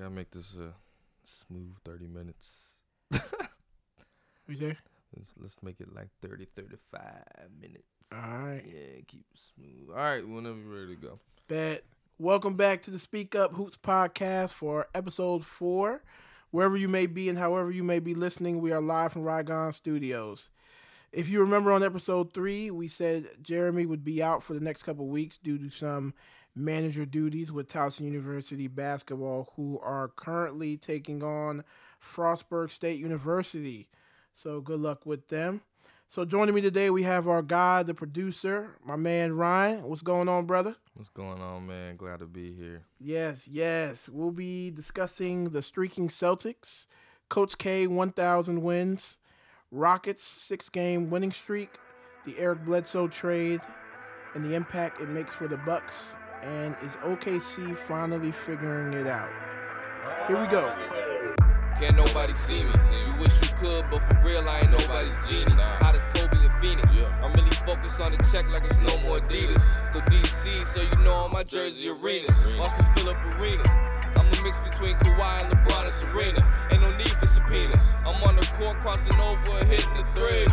[0.00, 0.72] gotta make this a
[1.46, 2.52] smooth 30 minutes.
[4.48, 4.76] You say?
[5.14, 7.02] Let's, let's make it like 30, 35
[7.60, 7.84] minutes.
[8.10, 8.62] All right.
[8.66, 9.90] Yeah, keep it smooth.
[9.90, 11.18] All right, whenever you're ready to go.
[11.48, 11.84] Bet.
[12.18, 16.02] Welcome back to the Speak Up Hoops podcast for episode four.
[16.50, 19.74] Wherever you may be and however you may be listening, we are live from Rygon
[19.74, 20.48] Studios.
[21.12, 24.82] If you remember on episode three, we said Jeremy would be out for the next
[24.82, 26.14] couple weeks due to some
[26.60, 31.64] manager duties with Towson University basketball, who are currently taking on
[32.02, 33.88] Frostburg State University.
[34.34, 35.62] So good luck with them.
[36.08, 39.84] So joining me today, we have our guy, the producer, my man Ryan.
[39.84, 40.74] What's going on, brother?
[40.94, 41.96] What's going on, man?
[41.96, 42.82] Glad to be here.
[42.98, 44.08] Yes, yes.
[44.08, 46.86] We'll be discussing the streaking Celtics,
[47.28, 49.18] Coach K 1,000 wins,
[49.70, 51.78] Rockets six game winning streak,
[52.26, 53.60] the Eric Bledsoe trade,
[54.34, 56.16] and the impact it makes for the Bucks.
[56.42, 59.28] And is OKC finally figuring it out?
[60.26, 60.74] Here we go.
[61.78, 62.72] Can't nobody see me.
[63.06, 65.52] You wish you could, but for real, I ain't nobody's genie.
[65.52, 66.94] Hot as Kobe and Phoenix.
[67.22, 69.60] I'm really focused on the check like it's no more Adidas.
[69.86, 72.34] So DC, so you know all my jersey arenas.
[72.58, 73.70] Watch me fill up arenas.
[74.16, 76.68] I'm a mix between Kawhi and LeBron and Serena.
[76.72, 77.82] Ain't no need for subpoenas.
[78.06, 80.48] I'm on the court crossing over and hitting the three.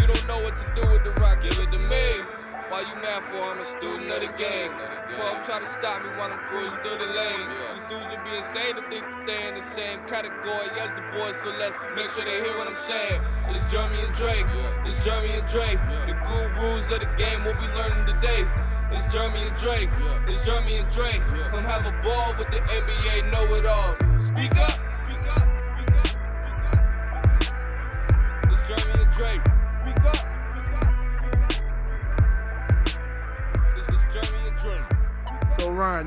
[0.00, 2.39] You don't know what to do with the rock, give it to me.
[2.70, 3.42] Why you mad for?
[3.42, 4.70] I'm a student of the game.
[5.10, 7.50] 12 try to stop me while I'm cruising through the lane.
[7.74, 11.02] These dudes would be insane to think that they in the same category as the
[11.10, 13.22] boys, so let's make sure they hear what I'm saying.
[13.50, 14.46] It's Jeremy and Drake.
[14.86, 15.82] It's Jeremy and Drake.
[16.06, 18.46] The gurus of the game we'll be learning today.
[18.94, 19.90] It's Jeremy and Drake.
[20.28, 21.22] It's Jeremy and Drake.
[21.50, 23.98] Come have a ball with the NBA know-it-alls.
[24.22, 24.79] Speak up.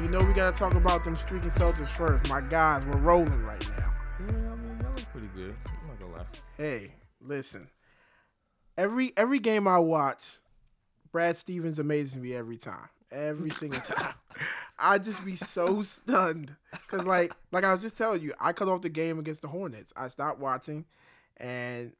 [0.02, 2.28] You know we got to talk about them streaking Celtics first.
[2.28, 3.94] My guys, we're rolling right now.
[4.20, 5.56] Yeah, I mean, y'all look pretty good.
[5.68, 6.26] I'm not gonna lie.
[6.58, 7.68] Hey, listen.
[8.76, 10.24] Every every game I watch,
[11.12, 12.90] Brad Stevens amazes me every time.
[13.12, 14.16] Every single time.
[14.80, 16.56] I just be so stunned
[16.88, 19.48] cuz like like I was just telling you, I cut off the game against the
[19.48, 19.94] Hornets.
[19.96, 20.86] I stopped watching
[21.38, 21.94] and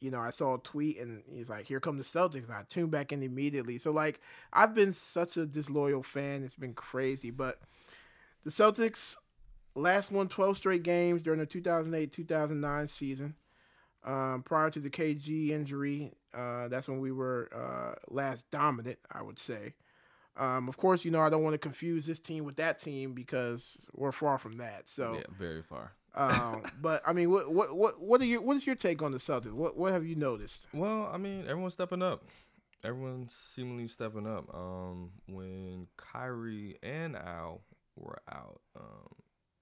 [0.00, 2.62] you know, I saw a tweet and he's like, "Here come the Celtics." And I
[2.68, 3.78] tuned back in immediately.
[3.78, 4.20] So like,
[4.52, 6.42] I've been such a disloyal fan.
[6.42, 7.60] It's been crazy, but
[8.44, 9.16] the Celtics
[9.74, 13.34] last won 12 straight games during the 2008-2009 season
[14.04, 16.12] um, prior to the KG injury.
[16.34, 19.74] Uh, that's when we were uh, last dominant, I would say.
[20.36, 23.12] Um, of course, you know I don't want to confuse this team with that team
[23.12, 24.88] because we're far from that.
[24.88, 25.92] So, Yeah, very far.
[26.14, 29.12] Um, but I mean, what what what what are your what is your take on
[29.12, 29.52] the Celtics?
[29.52, 30.66] What what have you noticed?
[30.72, 32.24] Well, I mean, everyone's stepping up.
[32.84, 34.52] Everyone's seemingly stepping up.
[34.54, 37.60] Um, when Kyrie and Al
[37.94, 39.14] were out, um,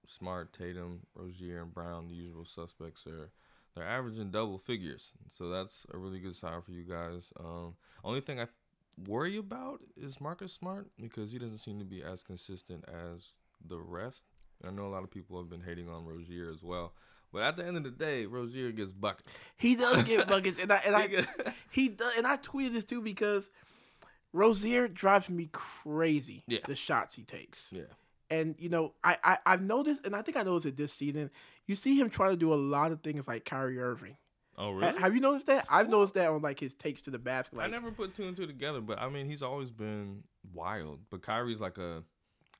[0.07, 3.29] Smart, Tatum, Rozier, and Brown, the usual suspects, are
[3.75, 5.13] they're averaging double figures.
[5.35, 7.31] So that's a really good sign for you guys.
[7.39, 8.47] Um, only thing I
[9.07, 13.33] worry about is Marcus Smart because he doesn't seem to be as consistent as
[13.67, 14.25] the rest.
[14.67, 16.93] I know a lot of people have been hating on Rozier as well.
[17.31, 19.31] But at the end of the day, Rozier gets buckets.
[19.55, 21.09] He does get buckets, and I and I
[21.71, 23.49] he does, and I tweeted this too because
[24.33, 26.43] Rozier drives me crazy.
[26.47, 26.59] Yeah.
[26.67, 27.71] the shots he takes.
[27.75, 27.83] Yeah.
[28.31, 31.31] And you know, I, I I've noticed, and I think I noticed it this season.
[31.65, 34.17] You see him try to do a lot of things like Kyrie Irving.
[34.57, 35.65] Oh, Ha- Have you noticed that?
[35.69, 37.57] I've noticed that on like his takes to the basket.
[37.57, 40.99] Like, I never put two and two together, but I mean, he's always been wild.
[41.09, 42.03] But Kyrie's like a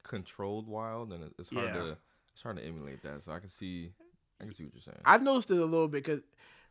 [0.10, 1.74] controlled wild, and it's hard Yeah.
[1.74, 1.98] to
[2.34, 3.24] it's hard to emulate that.
[3.24, 3.92] So I can see,
[4.40, 5.02] I can see what you're saying.
[5.06, 6.22] I've noticed it a little bit because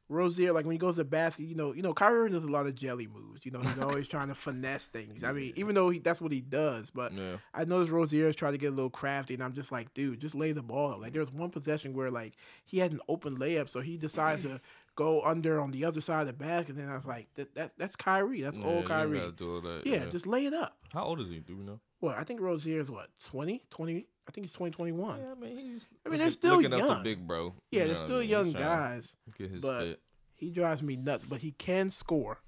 [0.09, 2.51] Rozier, like when he goes to basket, you know, you know, Kyrie Irving does a
[2.51, 3.45] lot of jelly moves.
[3.45, 5.23] You know, he's always trying to finesse things.
[5.23, 8.37] I mean, even though he, that's what he does, but yeah, I noticed Rozier is
[8.37, 10.93] trying to get a little crafty, and I'm just like, dude, just lay the ball
[10.93, 11.01] up.
[11.01, 11.13] Like mm.
[11.15, 12.35] there was one possession where like
[12.65, 14.63] he had an open layup, so he decides to
[14.95, 17.55] go under on the other side of the basket, and then I was like, that,
[17.55, 19.19] that that's Kyrie, that's yeah, old Kyrie.
[19.19, 20.79] gotta do all that, Yeah, just lay it up.
[20.95, 21.41] how old is he?
[21.41, 21.81] Do we know?
[22.01, 25.21] Well, I think Rozier is what 20, 20 I think he's 20, 21.
[25.21, 25.89] Yeah, I mean, he's.
[26.05, 26.99] I looking- they're still looking up young.
[26.99, 27.55] to big bro.
[27.71, 28.29] Yeah, you they're know what I still mean?
[28.31, 29.15] young He's trying to guys.
[29.39, 30.01] Get his but fit.
[30.35, 32.41] He drives me nuts, but he can score.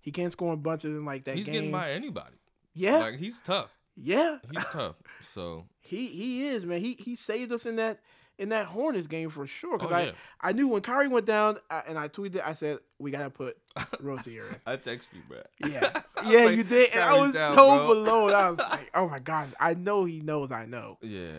[0.00, 1.52] He can score in bunches in like that He's game.
[1.54, 2.36] getting by anybody.
[2.74, 3.70] yeah, Like he's tough.
[3.96, 4.38] yeah.
[4.50, 4.96] He's tough.
[5.34, 6.80] So He he is man.
[6.80, 8.00] He he saved us in that
[8.38, 9.78] in that Hornets game for sure.
[9.78, 10.12] Because Oh, I yeah.
[10.40, 13.56] I knew when Kyrie went down I, and I tweeted I said we gotta put
[14.00, 14.56] Rozier in.
[14.66, 15.38] I text you, bro.
[15.68, 15.80] Yeah,
[16.26, 16.90] yeah, like, you did.
[16.92, 18.28] And I was down, so bro." below.
[18.28, 20.52] I was like, oh my god, I know he knows.
[20.52, 20.98] I know.
[21.02, 21.32] Yeah,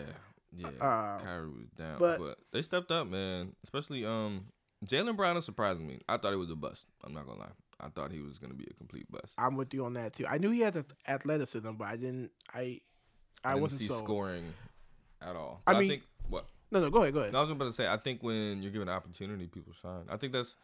[0.56, 0.68] yeah.
[0.80, 3.52] Uh, Kyrie was down, but- but, they stepped up, man.
[3.64, 4.46] Especially um,
[4.88, 6.00] Jaylen Brown is surprising me.
[6.08, 6.84] I thought he was a bust.
[7.04, 7.46] I'm not gonna lie.
[7.80, 9.34] I thought he was gonna be a complete bust.
[9.38, 10.26] I'm with you on that too.
[10.26, 12.30] I knew he had the athleticism, but I didn't.
[12.52, 12.80] I
[13.44, 13.98] I, didn't wasn't so.
[13.98, 14.52] scoring
[15.22, 15.62] at all.
[15.66, 16.02] I I, mean- think
[16.70, 17.32] No, no, go ahead, go ahead.
[17.32, 20.04] No, I was about to say, I think when you're given an opportunity, people shine.
[20.10, 20.54] I think that's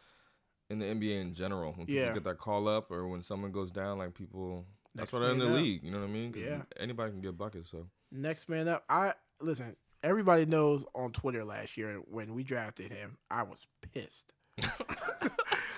[0.69, 1.71] in the NBA in general.
[1.73, 2.13] When people Yeah.
[2.13, 5.31] get that call up or when someone goes down, like people, that's Next why they're
[5.31, 5.53] in the up.
[5.55, 5.83] league.
[5.83, 6.33] You know what I mean?
[6.37, 6.61] Yeah.
[6.79, 7.69] Anybody can get buckets.
[7.71, 8.83] So Next man up.
[8.89, 9.75] I listen.
[10.03, 13.57] Everybody knows on Twitter last year when we drafted him, I was
[13.93, 14.33] pissed.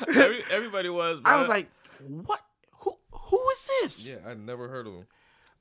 [0.08, 1.20] Every, everybody was.
[1.26, 1.70] I was like,
[2.08, 2.40] "What?
[2.82, 2.96] Who?
[3.12, 4.08] Who is this?
[4.08, 5.08] yeah, I'd never heard of him.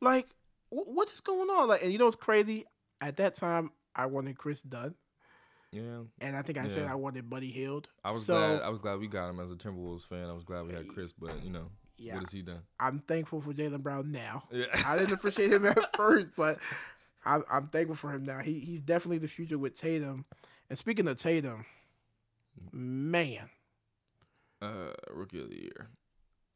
[0.01, 0.27] Like,
[0.69, 2.67] wh- what is going on?" Like, and you know what's crazy?
[3.01, 4.95] At that time, I wanted Kris Dunn,
[5.73, 7.89] Yeah, and I think I said I wanted Buddy Hield.
[8.05, 8.63] I was so, glad.
[8.63, 10.29] I was glad we got him as a Timberwolves fan.
[10.29, 12.15] I was glad we had Kris, but you know, Yeah.
[12.15, 12.61] what has he done?
[12.79, 14.45] I'm thankful for Jaylen Brown now.
[14.53, 16.59] Yeah, I didn't appreciate him at first, but
[17.25, 18.41] I, I'm thankful for him now.
[18.41, 20.27] He he's definitely the future with Tatum.
[20.69, 21.65] And speaking of Tatum,
[22.73, 23.49] man,
[24.63, 25.89] uh, rookie of the year.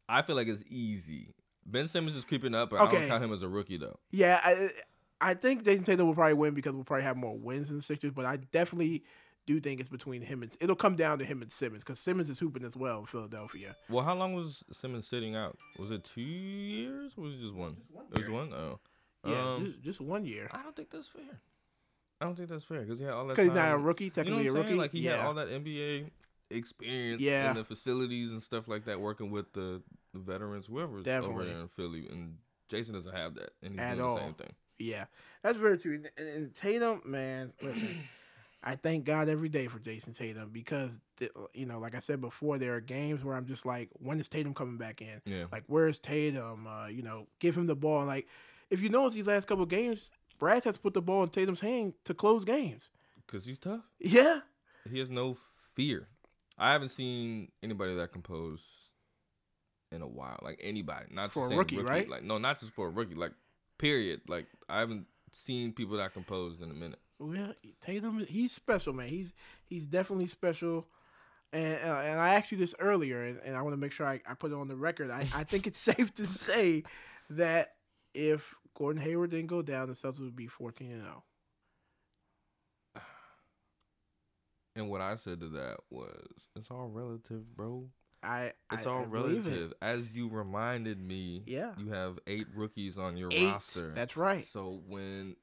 [0.08, 1.34] I feel like it's easy.
[1.66, 3.98] Ben Simmons is creeping up, but I don't count him as a rookie though.
[4.10, 4.70] yeah, I
[5.20, 7.82] I think Jayson Tatum will probably win because we'll probably have more wins in the
[7.82, 8.12] Sixers.
[8.12, 9.04] But I definitely
[9.46, 12.30] do think it's between him and it'll come down to him and Simmons because Simmons
[12.30, 13.74] is hooping as well in Philadelphia.
[13.88, 15.58] Well, how long was Simmons sitting out?
[15.78, 17.12] Was it two years?
[17.16, 17.76] Or was it just one?
[18.12, 18.52] it was one.
[18.52, 18.78] Oh,
[19.26, 20.48] Yeah, Um, just, just one year.
[20.52, 21.40] I don't think that's fair.
[22.20, 23.34] I don't think that's fair because he had all that.
[23.34, 24.78] Because he's not a time- rookie, You know technically what a I'm saying?
[24.78, 24.78] rookie.
[24.78, 26.10] Like he yeah, had all that NBA
[26.50, 27.50] experience Yeah.
[27.50, 29.82] in the facilities and stuff like that, working with the,
[30.12, 31.34] the veterans, whoever's Definitely.
[31.34, 32.06] over there in Philly.
[32.10, 32.36] And
[32.68, 34.14] Jayson doesn't have that, and he's At doing all.
[34.16, 34.52] the same thing.
[34.80, 35.04] Yeah,
[35.42, 35.94] that's very true.
[35.94, 37.96] And, and- and Tatum, man, listen,
[38.64, 42.20] I thank God every day for Jayson Tatum because the- you know, like I said
[42.20, 45.20] before, there are games where I'm just like, when is Tatum coming back in?
[45.24, 46.66] Yeah, Like, where's Tatum?
[46.66, 47.98] Uh, you know, give him the ball.
[48.00, 48.26] And like,
[48.70, 51.60] if you notice these last couple of games, Brad has put the ball in Tatum's
[51.60, 52.90] hand to close games.
[53.26, 53.82] because he's tough.
[53.98, 54.40] Yeah,
[54.90, 55.36] He has no
[55.74, 56.08] fear.
[56.58, 58.64] I haven't seen anybody that composed
[59.92, 60.38] in a while.
[60.42, 62.08] Like anybody, not For a saying rookie, right?
[62.08, 63.14] Like no, not just for a rookie.
[63.14, 63.32] Like
[63.80, 64.20] period.
[64.28, 66.98] Like I haven't seen people that composed in a minute.
[67.18, 69.08] well, Tatum, he's special, man.
[69.08, 69.32] He's
[69.64, 70.86] he's definitely special.
[71.52, 74.06] And uh, and I asked you this earlier, and, and I want to make sure
[74.06, 75.10] I, I put it on the record.
[75.10, 76.84] I, I think it's safe to say
[77.30, 77.74] that
[78.14, 81.04] if Gordon Hayward didn't go down, the Celtics would be fourteen and oh.
[81.04, 81.22] zero.
[84.76, 87.88] And what I said to that was, it's all relative, bro.
[88.22, 89.50] I It's I, all I believe it.
[89.50, 89.74] relative.
[89.80, 91.72] As you reminded me, Yeah.
[91.78, 93.50] you have eight rookies on your Eight.
[93.52, 93.92] roster.
[93.94, 94.44] That's right.
[94.46, 95.36] So when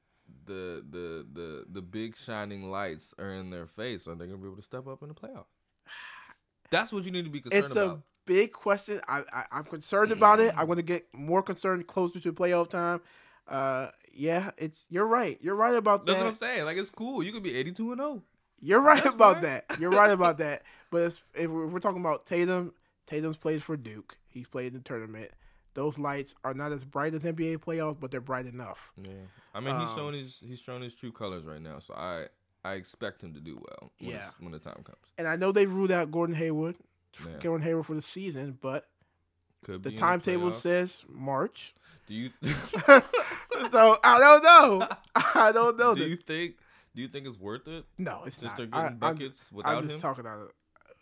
[0.44, 4.46] the the the the big shining lights are in their face, are they gonna be
[4.46, 5.46] able to step up in the playoffs?
[6.70, 9.00] That's what you need to be concerned It's a big question.
[9.08, 10.52] I, I I'm concerned about it.
[10.56, 13.00] I'm going to get more concerned closer to playoff time.
[13.48, 15.38] Uh, yeah, it's you're right.
[15.40, 16.24] You're right about That's that.
[16.24, 16.64] That's what I'm saying.
[16.66, 17.22] Like it's cool.
[17.22, 18.04] You could be 82 and oh.
[18.04, 18.22] 0.
[18.60, 19.64] You're right That's about that.
[19.78, 20.62] You're right about that.
[20.90, 21.02] But
[21.34, 22.72] if we're, if we're talking about Tatum,
[23.06, 24.18] Tatum's played for Duke.
[24.26, 25.30] He's played in the tournament.
[25.74, 28.92] Those lights are not as bright as NBA playoffs, but they're bright enough.
[29.00, 29.12] Yeah.
[29.54, 31.78] I mean, he's Um, showing his he's showing his true colors right now.
[31.78, 32.26] So I
[32.64, 33.92] I expect him to do well.
[34.00, 34.30] When Yeah.
[34.40, 34.98] when the time comes.
[35.16, 36.76] And I know they've ruled out Gordon Hayward,
[37.24, 37.38] Yeah.
[37.40, 38.88] Gordon Hayward for the season, but
[39.64, 41.74] Could the timetable says March.
[42.06, 42.30] Do you
[43.70, 44.88] so I don't know.
[45.14, 45.94] I don't know.
[45.94, 46.56] do The- you think
[46.98, 48.70] do you think it's worth it no, it's just not.
[48.70, 50.50] they're I, getting I'm, buckets without I'm just him talking out of.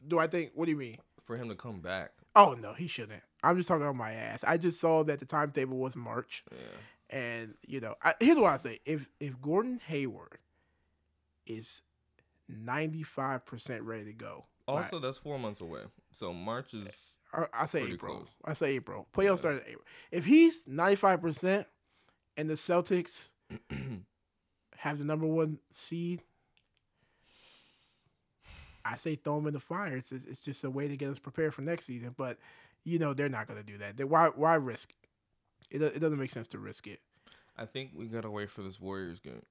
[0.07, 0.51] Do I think?
[0.55, 0.99] What do you mean?
[1.25, 2.13] for him to come back?
[2.35, 3.23] Oh no, he shouldn't.
[3.43, 4.45] I'm just talking about my ass.
[4.47, 6.45] I just saw that the timetable was March.
[6.53, 7.19] Yeah.
[7.19, 10.39] And you know, I, here's what I say: if if Gordon Hayward
[11.47, 11.83] is
[12.47, 15.83] ninety five percent ready to go, Also, that's four months away.
[16.13, 16.89] So March is
[17.33, 18.17] I, I say April.
[18.17, 18.29] close.
[18.45, 19.09] I say April.
[19.13, 19.85] Playoffs start in April.
[20.13, 21.67] If he's ninety five percent,
[22.37, 23.31] and the Celtics
[24.79, 26.23] have the number one seed,
[28.85, 29.97] I say throw them in the fire.
[29.97, 32.15] It's it's just a way to get us prepared for next season.
[32.17, 32.39] But
[32.85, 33.97] you know they're not going to do that.
[33.97, 34.93] They, why why risk?
[35.71, 37.01] It it doesn't make sense to risk it.
[37.59, 39.43] I think we gotta wait for this Warriors game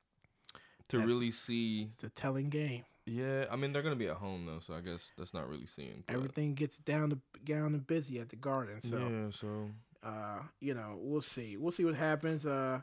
[0.89, 1.89] to That- really see.
[1.95, 2.83] It's a telling game.
[3.07, 5.65] Yeah, I mean they're gonna be at home though, so I guess that's not really
[5.67, 6.03] seeing.
[6.07, 8.79] but- Everything gets down to down and busy at the Garden.
[8.81, 9.69] So yeah, so
[10.01, 11.57] uh, you know, we'll see.
[11.57, 12.45] We'll see what happens.
[12.45, 12.81] Uh,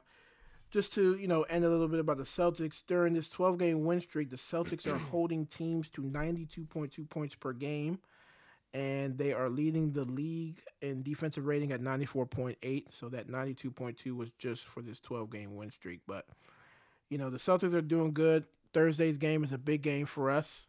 [0.73, 3.85] just to you know, end a little bit about the Celtics during this 12 game
[3.85, 4.31] win streak.
[4.31, 7.99] The Celtics are holding teams to 92.2 points per game,
[8.75, 12.85] and they are leading the league in defensive rating at 94.8.
[12.91, 16.00] So that 92.2 was just for this 12 game win streak.
[16.07, 16.26] But
[17.11, 18.47] you know, the Celtics are doing good.
[18.73, 20.69] Thursday's game is a big game for us.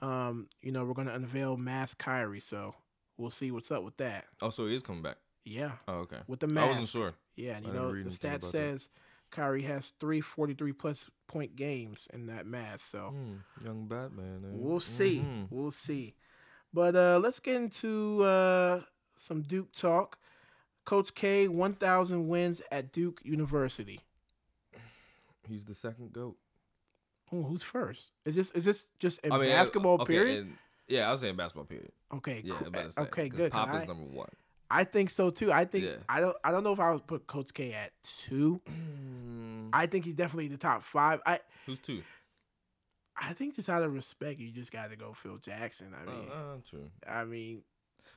[0.00, 2.74] Um, you know, we're going to unveil Mass Kyrie, so
[3.18, 4.24] we'll see what's up with that.
[4.40, 5.16] also he is coming back.
[5.44, 6.18] Yeah, Oh, okay.
[6.28, 6.64] with the mask.
[6.64, 7.14] I wasn't sure.
[7.34, 8.84] Yeah, I you know the stat says.
[8.84, 8.90] that.
[9.30, 12.90] Kyrie has three 43 plus point games in that mask.
[12.90, 14.42] So Hmm, young Batman.
[14.44, 14.48] eh?
[14.52, 15.20] we'll see.
[15.20, 15.46] Mhm.
[15.50, 16.14] We'll see.
[16.72, 18.82] But uh, let's get into uh,
[19.16, 20.18] some Duke talk.
[20.84, 24.00] Coach K, 1,000 wins at Duke University.
[25.48, 26.36] He's the second goat.
[27.32, 28.10] Oh, who's first?
[28.24, 30.46] Is this is this just in I mean, basketball okay, period?
[30.46, 30.56] and-
[30.88, 31.92] yeah, I was saying basketball period.
[32.12, 32.66] okay, Yeah, cool.
[32.66, 33.52] I'm about to say, okay, good.
[33.52, 34.28] Pop I, is number one.
[34.70, 35.50] I think so too.
[35.52, 35.96] I think Yeah.
[36.08, 38.60] I don't I don't know if I would put Coach K at two.
[39.72, 41.20] I think he's definitely the top five.
[41.26, 42.02] I Who's two?
[43.20, 45.94] I think just out of respect, you just got to go Phil Jackson.
[45.94, 46.90] I Uh, mean, uh, true.
[47.06, 47.62] I mean,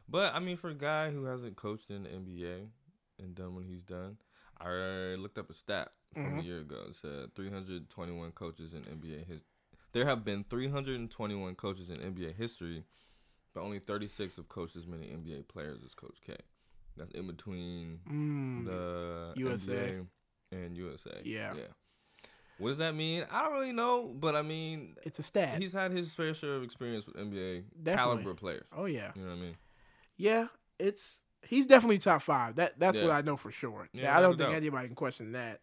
[0.08, 2.70] But I mean, for a guy who hasn't coached in the NBA
[3.20, 4.18] and done what he's done,
[4.60, 6.44] I looked up a stat from a Mhm.
[6.46, 6.86] year ago.
[6.90, 9.42] It said 321 coaches in NBA his.
[9.92, 12.86] There have been 321 coaches in NBA history,
[13.54, 16.36] but only 36 have coached as many NBA players as Coach K.
[16.98, 19.72] That's in between mm, the USA.
[19.72, 20.06] NBA
[20.52, 21.22] and USA.
[21.24, 21.54] Yeah.
[21.56, 21.64] Yeah.
[22.60, 23.26] What does that mean?
[23.32, 25.60] I don't really know, but I mean, it's a stat.
[25.62, 27.96] he's had his fair share of experience with NBA Definitely.
[28.24, 28.66] caliber players.
[28.78, 29.56] oh yeah, You know what I mean?
[30.18, 30.48] yeah.
[30.80, 32.56] It's he's definitely top five.
[32.56, 33.90] That that's what I know for sure.
[33.94, 34.58] Yeah, I don't think doubt.
[34.58, 35.62] anybody can question that.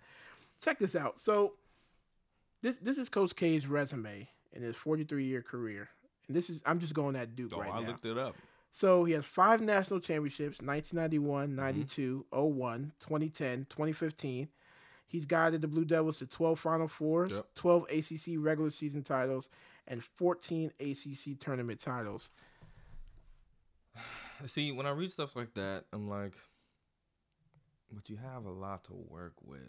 [0.63, 1.19] Check this out.
[1.21, 1.55] So
[2.63, 5.89] this this is Coach K's resume in his 43 year career,
[6.35, 7.89] this is I'm just going at Duke Oh, right I now.
[7.89, 8.35] looked it up.
[8.73, 11.57] So he has five national championships 1991, Mm-hmm.
[11.57, 14.49] 92, 01, 2010, 2015.
[15.09, 17.47] He's guided the Blue Devils to 12 Final Fours, Yep.
[17.57, 19.49] 12 ACC regular season titles,
[19.89, 22.31] and 14 ACC tournament titles.
[24.47, 26.33] See, when I read stuff like that, I'm like,
[27.93, 29.61] but you have a lot to work with,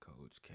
[0.00, 0.54] Coach K.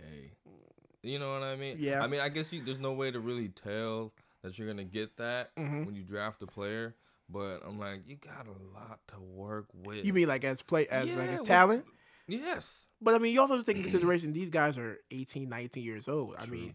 [1.04, 1.78] You know what I mean?
[1.80, 2.04] Yeah.
[2.04, 4.12] I mean, I guess you, there's no way to really tell
[4.44, 5.86] that you're gonna get that Mhm.
[5.86, 6.96] when you draft a player.
[7.30, 10.04] But I'm like, you got a lot to work with.
[10.06, 11.86] You mean like as play as like as talent?
[12.28, 12.86] yes?
[13.02, 15.84] But I mean, you also have to take in consideration these guys are 18, 19
[15.84, 16.36] years old.
[16.38, 16.74] I mean,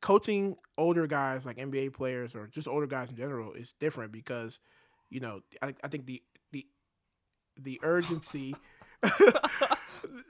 [0.00, 4.58] coaching older guys like NBA players or just older guys in general is different because,
[5.10, 6.22] you know, I, I think the
[6.52, 6.66] the
[7.56, 8.56] the urgency.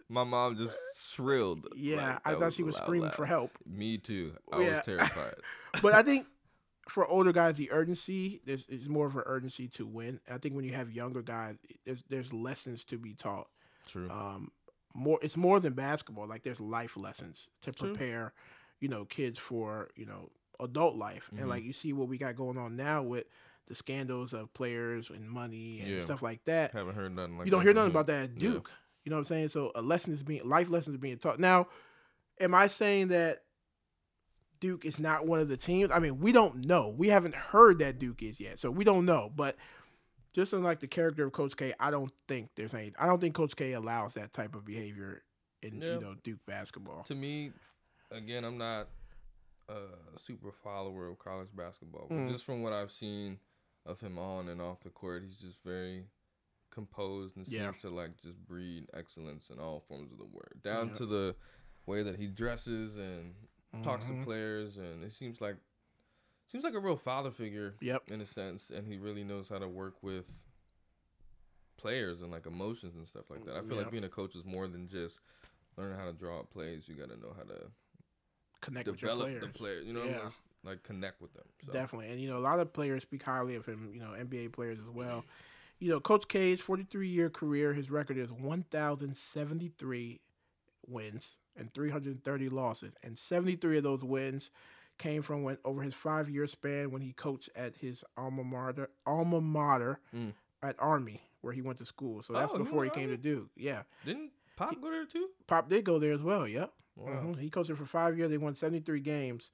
[0.09, 0.79] My mom just
[1.17, 1.67] shrilled.
[1.77, 3.53] yeah, like, I thought she was loud screaming for help.
[3.67, 4.35] Me too.
[4.53, 4.75] I Yeah.
[4.77, 5.35] was terrified.
[5.83, 6.27] But I think
[6.89, 10.21] for older guys, the urgency there's is more of an urgency to win.
[10.31, 13.49] I think when you have younger guys, there's there's lessons to be taught.
[13.89, 14.09] True.
[14.11, 14.51] um,
[14.95, 16.27] more it's more than basketball.
[16.27, 17.91] Like there's life lessons to True.
[17.91, 18.33] prepare,
[18.81, 21.29] you know, kids for you know adult life.
[21.35, 21.41] Mhm.
[21.41, 23.27] And like you see what we got going on now with
[23.69, 25.99] the scandals of players and money and Yeah.
[25.99, 26.73] stuff like that.
[26.73, 28.61] Haven't heard nothing like you don't that hear nothing about that at Yeah.
[29.07, 29.49] You know what I'm saying?
[29.51, 31.39] So a lesson is being life lessons are being taught.
[31.39, 31.69] Now,
[32.41, 33.45] am I saying that
[34.59, 35.91] Duke is not one of the teams?
[35.93, 36.89] I mean, we don't know.
[36.89, 39.31] We haven't heard that Duke is yet, so we don't know.
[39.35, 39.57] But
[40.35, 42.93] just in like the character of Coach K, I don't think there's any.
[42.99, 45.23] I don't think Coach K allows that type of behavior
[45.63, 45.95] in Yeah.
[45.95, 47.05] you know Duke basketball.
[47.05, 47.53] to me,
[48.11, 48.89] again, I'm not
[49.69, 52.31] a super follower of college basketball, but Mm.
[52.31, 53.39] just from what I've seen
[53.85, 56.07] of him on and off the court, he's just very
[56.77, 57.71] composed and Yeah.
[57.71, 61.35] seems to like just breed excellence in all forms of the word, down to the
[61.87, 63.35] way that he dresses and
[63.83, 64.19] talks Mhm.
[64.21, 65.57] to players, and it seems like
[66.49, 68.09] seems like a real father figure Yep.
[68.11, 70.27] in a sense, and he really knows how to work with
[71.77, 73.57] players and like emotions and stuff like that.
[73.57, 73.85] I feel Yep.
[73.85, 75.19] like being a coach is more than just
[75.77, 76.87] learning how to draw up plays.
[76.89, 77.71] You got to know how to
[78.61, 79.43] Connect with your develop players.
[79.43, 79.87] the players.
[79.87, 80.31] You know, Yeah.
[80.63, 81.49] like connect with them.
[81.65, 81.73] So.
[81.73, 82.11] Definitely.
[82.11, 84.79] And, you know, a lot of players speak highly of him, you know, NBA players
[84.79, 85.25] as well.
[85.79, 90.21] You know, Coach K's 43 year career, his record is 1,073
[90.87, 92.95] wins and 330 losses.
[93.03, 94.51] And 73 of those wins
[94.99, 98.89] came from when over his five year span when he coached at his alma mater,
[99.07, 100.33] alma mater Mm.
[100.63, 102.23] at Army, where he went to school.
[102.23, 103.51] So that's Oh, before he came to Duke.
[103.57, 103.83] Yeah.
[104.05, 105.29] Didn't Pop go there too?
[105.47, 106.49] Pop did go there as well.
[106.49, 106.73] Yep.
[106.97, 107.11] Wow.
[107.35, 107.39] Mhm.
[107.39, 108.31] He coached there for five years.
[108.31, 109.51] They won 73 games.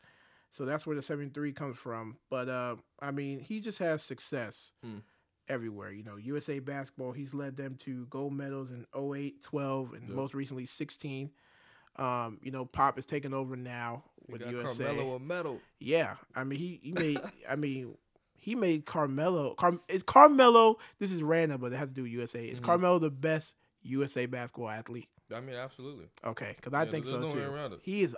[0.52, 2.18] So that's where the 73 comes from.
[2.30, 4.98] But, uh, I mean, he just has success Hmm.
[5.48, 5.90] Everywhere.
[5.92, 10.16] You know, USA basketball, he's led them to gold medals in 08, 12, and Yep.
[10.16, 11.30] most recently 16.
[11.96, 14.84] Um, you know, Pop is taking over now with got USA.
[14.84, 15.60] Carmelo a medal.
[15.78, 16.16] Yeah.
[16.34, 17.96] I mean, he, he made, I mean,
[18.34, 19.54] he made Carmelo.
[19.54, 22.44] Car, is Carmelo, this is random, but it has to do with USA.
[22.44, 22.64] Is Mhm.
[22.64, 25.08] Carmelo the best USA basketball athlete?
[25.34, 26.06] I mean, absolutely.
[26.24, 27.78] Okay, because I Yeah, think so too.
[27.82, 28.16] He is.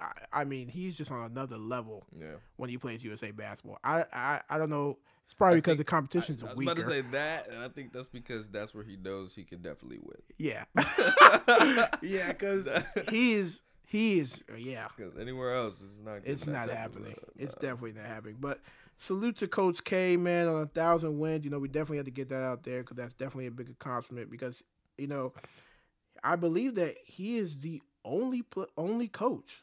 [0.00, 2.36] I, I mean, he's just on another level Yeah.
[2.56, 3.78] when he plays USA basketball.
[3.84, 4.98] I I, I don't know.
[5.26, 6.72] It's probably I because the competition's I, I was weaker.
[6.72, 9.60] about to say that, and I think that's because that's where he knows he can
[9.60, 10.18] definitely win.
[10.38, 10.64] yeah,
[12.02, 12.68] yeah, because
[13.10, 14.88] he is he is yeah.
[14.96, 16.20] Because anywhere else, it's not.
[16.24, 17.16] It's not happening.
[17.36, 18.36] It's definitely not happening.
[18.40, 18.60] But
[18.98, 21.44] salute to Coach K, man, on a thousand wins.
[21.44, 23.70] You know, we definitely had to get that out there because that's definitely a big
[23.70, 24.30] accomplishment.
[24.30, 24.62] Because
[24.98, 25.32] you know,
[26.22, 28.44] I believe that he is the only
[28.76, 29.62] only coach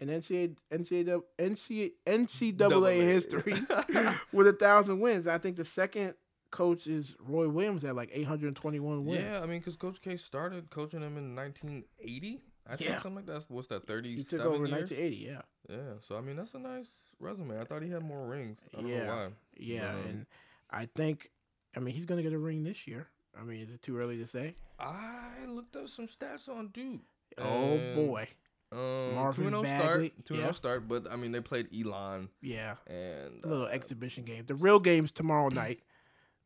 [0.00, 2.94] in NCAA NCAA NCAA, NCAA Double A.
[3.00, 3.54] history
[4.32, 5.26] with a thousand wins.
[5.26, 6.14] I think the second
[6.50, 9.22] coach is Roy Williams at like 821 wins.
[9.22, 12.96] Yeah, I mean, because Coach K started coaching him in 1980, I think Yeah.
[13.00, 13.44] something like that.
[13.48, 13.86] What's that?
[13.86, 14.16] Thirty.
[14.16, 14.90] He took over in years?
[14.90, 15.16] 1980.
[15.16, 15.42] Yeah.
[15.68, 15.76] Yeah.
[16.00, 16.86] So I mean, that's a nice
[17.20, 17.60] resume.
[17.60, 18.58] I thought he had more rings.
[18.76, 19.04] I don't Yeah.
[19.06, 19.28] know why.
[19.56, 20.26] Yeah, Um, and
[20.70, 21.30] I think,
[21.76, 23.08] I mean, he's gonna get a ring this year.
[23.38, 24.54] I mean, is it too early to say?
[24.78, 27.02] I looked up some stats on Duke.
[27.38, 28.26] Oh boy,
[28.72, 30.24] Um, Marvin two and zero Bagley, start.
[30.24, 30.50] Two and yeah.
[30.52, 30.88] start.
[30.88, 34.44] But I mean, they played Elon yeah, and a little uh, exhibition game.
[34.46, 35.80] The real game's tomorrow night.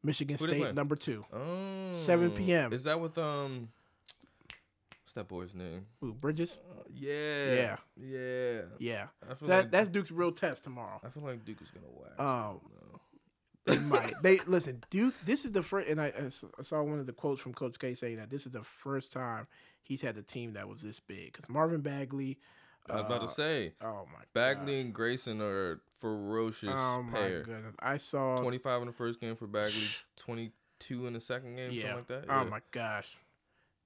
[0.03, 1.25] Michigan State number two.
[1.33, 2.73] Oh, 7 p.m..
[2.73, 3.69] Is that with um?
[5.03, 5.87] What's that boy's name?
[6.05, 6.61] Ooh, Bridges.
[6.71, 7.55] Uh, yeah.
[7.55, 7.77] Yeah.
[7.97, 8.61] Yeah.
[8.79, 11.01] Yeah, that like that's Duke's real test tomorrow.
[11.05, 12.21] I feel like Duke is gonna wax.
[12.21, 12.61] Um.
[13.67, 14.13] They might.
[14.23, 15.15] They listen, Duke.
[15.25, 16.13] This is the first, and I,
[16.59, 19.11] I saw one of the quotes from Coach K saying that this is the first
[19.13, 19.47] time
[19.83, 21.33] he's had a team that was this big.
[21.33, 22.39] Because Marvin Bagley.
[22.89, 24.21] I was about uh, to say Oh my.
[24.35, 27.43] Bagley and Grayson are ferocious Oh my pair.
[27.43, 27.75] goodness!
[27.81, 28.37] I saw.
[28.37, 31.95] Twenty five in the first game for Bagley, twenty two in the second game, yeah.
[31.95, 32.25] something like that.
[32.29, 32.49] Oh Yeah.
[32.51, 33.17] my gosh.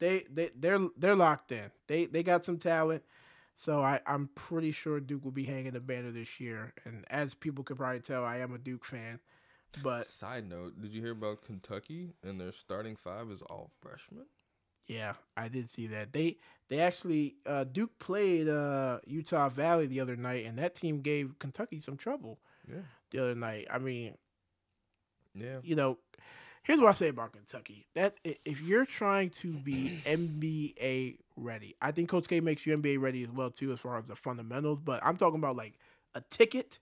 [0.01, 1.71] They they they're they're locked in.
[1.87, 3.05] They they got some talent.
[3.55, 6.75] So I, I'm pretty sure Duke will be hanging the banner this year.
[6.85, 9.19] And as people could probably tell, I am a Duke fan.
[9.83, 14.27] But Side note: Did you hear about Kentucky and their starting five is all freshmen?
[14.87, 16.13] Yeah, I did see that.
[16.13, 16.37] They
[16.69, 21.39] they actually uh, Duke played uh, Utah Valley the other night, and that team gave
[21.39, 22.81] Kentucky some trouble Yeah.
[23.11, 23.67] the other night.
[23.71, 24.17] I mean,
[25.35, 25.59] Yeah.
[25.63, 25.99] you know,
[26.63, 31.93] here's what I say about Kentucky: that if you're trying to be NBA ready, I
[31.93, 34.81] think Coach K makes you NBA ready as well too, as far as the fundamentals.
[34.81, 35.75] But I'm talking about like
[36.15, 36.79] a ticket.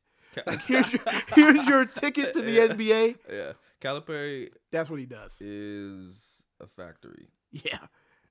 [0.47, 1.03] Like here's your
[1.35, 2.67] here's your ticket to the Yeah.
[2.69, 3.17] NBA.
[3.33, 3.53] yeah.
[3.81, 5.41] Calipari That's what he does.
[5.41, 6.19] is
[6.61, 7.29] a factory.
[7.53, 7.79] Yeah,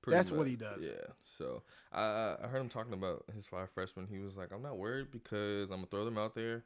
[0.05, 0.83] That's what he does.
[0.85, 1.13] Yeah.
[1.37, 4.07] So I I heard him talking about his five freshmen.
[4.07, 6.63] He was like, I'm not worried because I'm gonna throw them out there,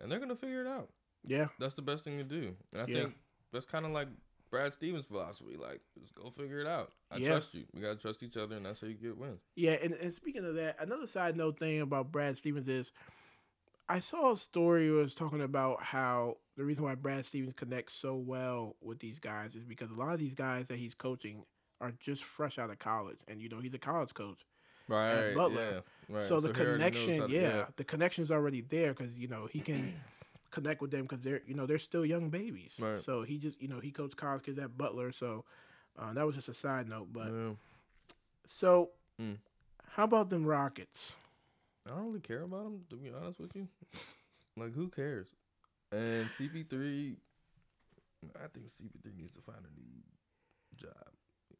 [0.00, 0.90] and they're gonna figure it out.
[1.24, 2.54] yeah, That's the best thing to do.
[2.72, 2.94] And I Yeah.
[3.02, 3.14] think
[3.52, 4.08] that's kind of like
[4.50, 5.56] Brad Stevens' philosophy.
[5.56, 6.92] Like, just go figure it out.
[7.10, 7.28] I Yeah.
[7.30, 7.64] trust you.
[7.74, 9.40] We gotta trust each other, and that's how you get wins.
[9.56, 12.92] Yeah, and, and speaking of that, another side note thing about Brad Stevens is
[13.88, 18.14] I saw a story was talking about how the reason why Brad Stevens connects so
[18.16, 21.44] well with these guys is because a lot of these guys that he's coaching
[21.80, 23.18] are just fresh out of college.
[23.28, 24.40] And you know, he's a college coach.
[24.88, 25.34] Right.
[25.34, 25.82] Butler.
[26.08, 26.16] Yeah.
[26.16, 26.24] Right.
[26.24, 29.94] so the he connection, to- yeah, the connection's already there because you know he can
[30.50, 32.76] connect with them because they're you know they're still young babies.
[32.80, 33.00] Right.
[33.00, 35.12] So he just you know he coached college kids at Butler.
[35.12, 35.44] So
[35.98, 37.08] uh, that was just a side note.
[37.12, 37.50] But Yeah.
[38.46, 39.38] so Mm.
[39.92, 41.16] how about them Rockets?
[41.86, 43.68] I don't really care about him, to be honest with you.
[44.56, 45.28] like, who cares?
[45.92, 47.16] And CP3,
[48.34, 50.02] I think CP3 needs to find a new
[50.76, 51.12] job,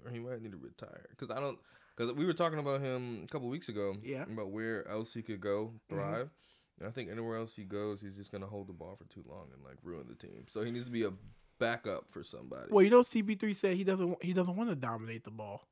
[0.05, 1.07] or he might need to retire.
[1.17, 1.59] Cause I don't,
[1.97, 3.97] cause we were talking about him a couple weeks ago.
[4.03, 4.23] Yeah.
[4.23, 4.33] Mm-hmm.
[4.33, 6.31] About where else he could go thrive.
[6.79, 9.25] And I think anywhere else he goes, he's just gonna hold the ball for too
[9.29, 10.45] long and like ruin the team.
[10.49, 11.12] So he needs to be a
[11.59, 12.67] backup for somebody.
[12.71, 15.67] Well, you know, CP3 said he doesn't he doesn't want to dominate the ball.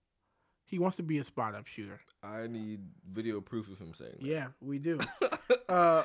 [0.66, 2.00] He wants to be a spot up shooter.
[2.22, 2.80] I need
[3.12, 4.26] video proof of him saying that.
[4.26, 4.98] Yeah, we do.
[5.68, 6.04] uh,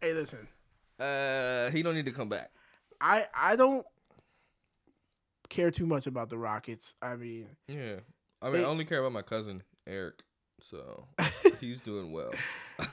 [0.00, 0.46] hey, listen,
[0.98, 2.50] uh, he don't need to come back.
[3.00, 3.86] I I don't
[5.48, 6.94] care too much about the Rockets.
[7.00, 8.00] I mean, Yeah.
[8.42, 10.22] I mean, They- I only care about my cousin Eric,
[10.60, 11.06] so
[11.60, 12.32] he's doing well.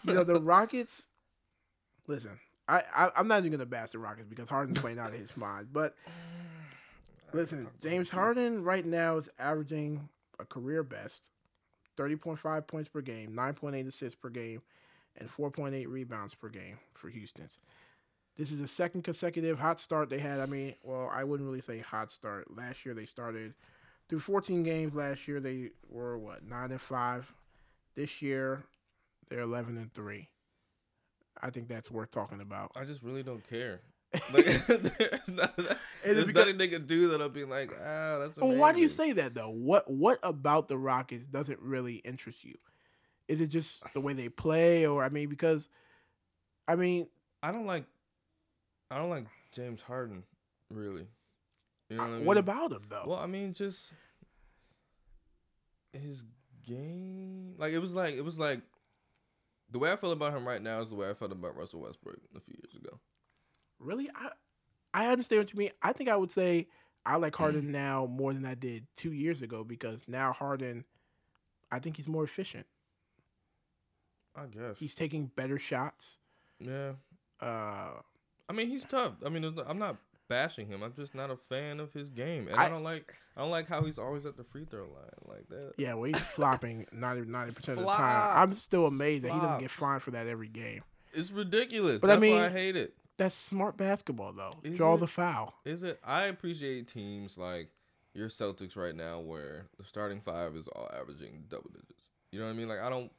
[0.04, 1.08] you know, the Rockets.
[2.08, 5.16] Listen, I, I I'm not even gonna bash the Rockets because Harden's playing out of
[5.20, 5.70] his mind.
[5.74, 5.96] But
[7.34, 10.08] listen, James Harden right now is averaging
[10.40, 11.30] a career best,
[11.98, 14.62] thirty point five points per game, nine point eight assists per game,
[15.18, 17.60] and four point eight rebounds per game for Houston's.
[18.38, 20.40] This is the second consecutive hot start they had.
[20.40, 22.56] I mean, well, I wouldn't really say hot start.
[22.56, 23.54] Last year they started
[24.10, 24.94] through 14 games.
[24.94, 27.34] Last year they were what nine and five.
[27.96, 28.64] This year
[29.30, 30.30] they're 11 and three.
[31.42, 32.72] I think that's worth talking about.
[32.76, 33.82] I just really don't care.
[34.34, 35.56] Like, there's, not,
[36.04, 38.60] there's because- nothing they can do that'll be like, ah, that's Well, amazing.
[38.60, 39.50] why do you say that though?
[39.50, 42.56] What what about the Rockets doesn't really interest you?
[43.28, 45.70] Is it just the way they play, or I mean, because
[46.68, 47.08] I mean,
[47.42, 47.86] I don't like,
[48.92, 50.24] I don't like James Harden,
[50.70, 51.08] really.
[51.90, 52.38] You know what, I what mean?
[52.38, 53.04] about him though?
[53.08, 53.88] Well, I mean, just
[55.94, 56.24] his
[56.66, 57.56] game.
[57.58, 58.62] Like it was like it was like
[59.72, 61.82] the way I feel about him right now is the way I felt about Russell
[61.82, 63.00] Westbrook a few years ago.
[63.80, 64.30] Really, I
[64.94, 65.72] I understand what you mean.
[65.82, 66.68] I think I would say
[67.06, 67.38] I like Mm.
[67.40, 70.86] Harden now more than I did two years ago because now Harden,
[71.72, 72.66] I think he's more efficient.
[74.36, 74.78] I guess.
[74.78, 76.20] He's taking better shots.
[76.60, 76.94] yeah.
[77.42, 78.00] Uh,
[78.50, 79.14] I mean, he's tough.
[79.26, 79.98] I mean, no, I'm not
[80.30, 80.84] bashing him.
[80.84, 83.14] I'm just not a fan of his game, and I, I- don't like.
[83.38, 85.74] I don't like how he's always at the free throw line like that.
[85.78, 88.38] yeah, well, he's flopping 90 percent of the time.
[88.42, 90.84] I'm still amazed that he doesn't get fined for that every game.
[91.12, 92.00] It's ridiculous.
[92.00, 92.94] But I That's why mean- I hate it.
[93.18, 94.54] That's smart basketball, though.
[94.64, 95.00] Is Draw it?
[95.00, 95.54] the foul.
[95.64, 96.00] Is it?
[96.04, 97.70] I appreciate teams like
[98.14, 102.04] your Celtics right now, where the starting five is all averaging double digits.
[102.32, 102.68] You know what I mean?
[102.68, 103.12] Like I don't.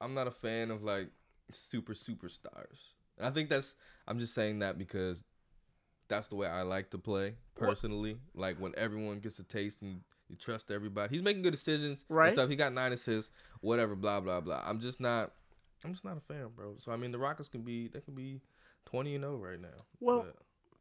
[0.00, 1.08] I'm not a fan of like
[1.52, 2.78] super superstars.
[3.18, 3.76] And I think that's.
[4.08, 5.24] I'm just saying that because
[6.08, 8.16] that's the way I like to play personally.
[8.34, 11.14] Like when everyone gets a taste and you, trust everybody.
[11.14, 12.04] He's making good decisions.
[12.08, 12.32] and Right.
[12.32, 12.50] Stuff.
[12.50, 13.30] He got nine assists.
[13.60, 13.94] Whatever.
[13.94, 14.62] Blah blah blah.
[14.66, 15.32] I'm just not.
[15.84, 16.74] I'm just not a fan, bro.
[16.78, 17.88] So I mean, the Rockets can be.
[17.88, 18.40] They can be
[18.86, 19.68] 20 and 0 right now.
[20.00, 20.26] Well,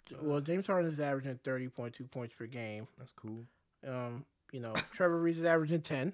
[0.10, 2.88] But Well, James Harden is averaging thirty point two points per game.
[2.98, 3.46] that's cool.
[3.88, 6.14] Um, you know, Trevor Ariza is averaging ten.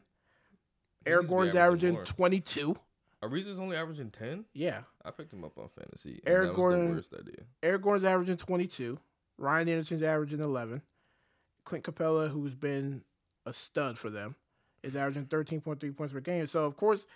[1.05, 2.75] Eric Gordon's averaging averaging twenty two.
[3.23, 4.45] Ariza's only averaging 10.
[4.53, 4.81] Yeah.
[5.03, 6.21] I picked him up on fantasy.
[6.27, 7.43] Eric Gordon- the worst idea.
[7.63, 8.99] Eric Gordon's averaging 22.
[9.39, 10.83] Ryan Anderson's averaging 11.
[11.63, 13.01] Clint Capela, who's been
[13.47, 14.35] a stud for them,
[14.83, 16.45] is averaging 13.3 points per game.
[16.45, 17.07] So, of course,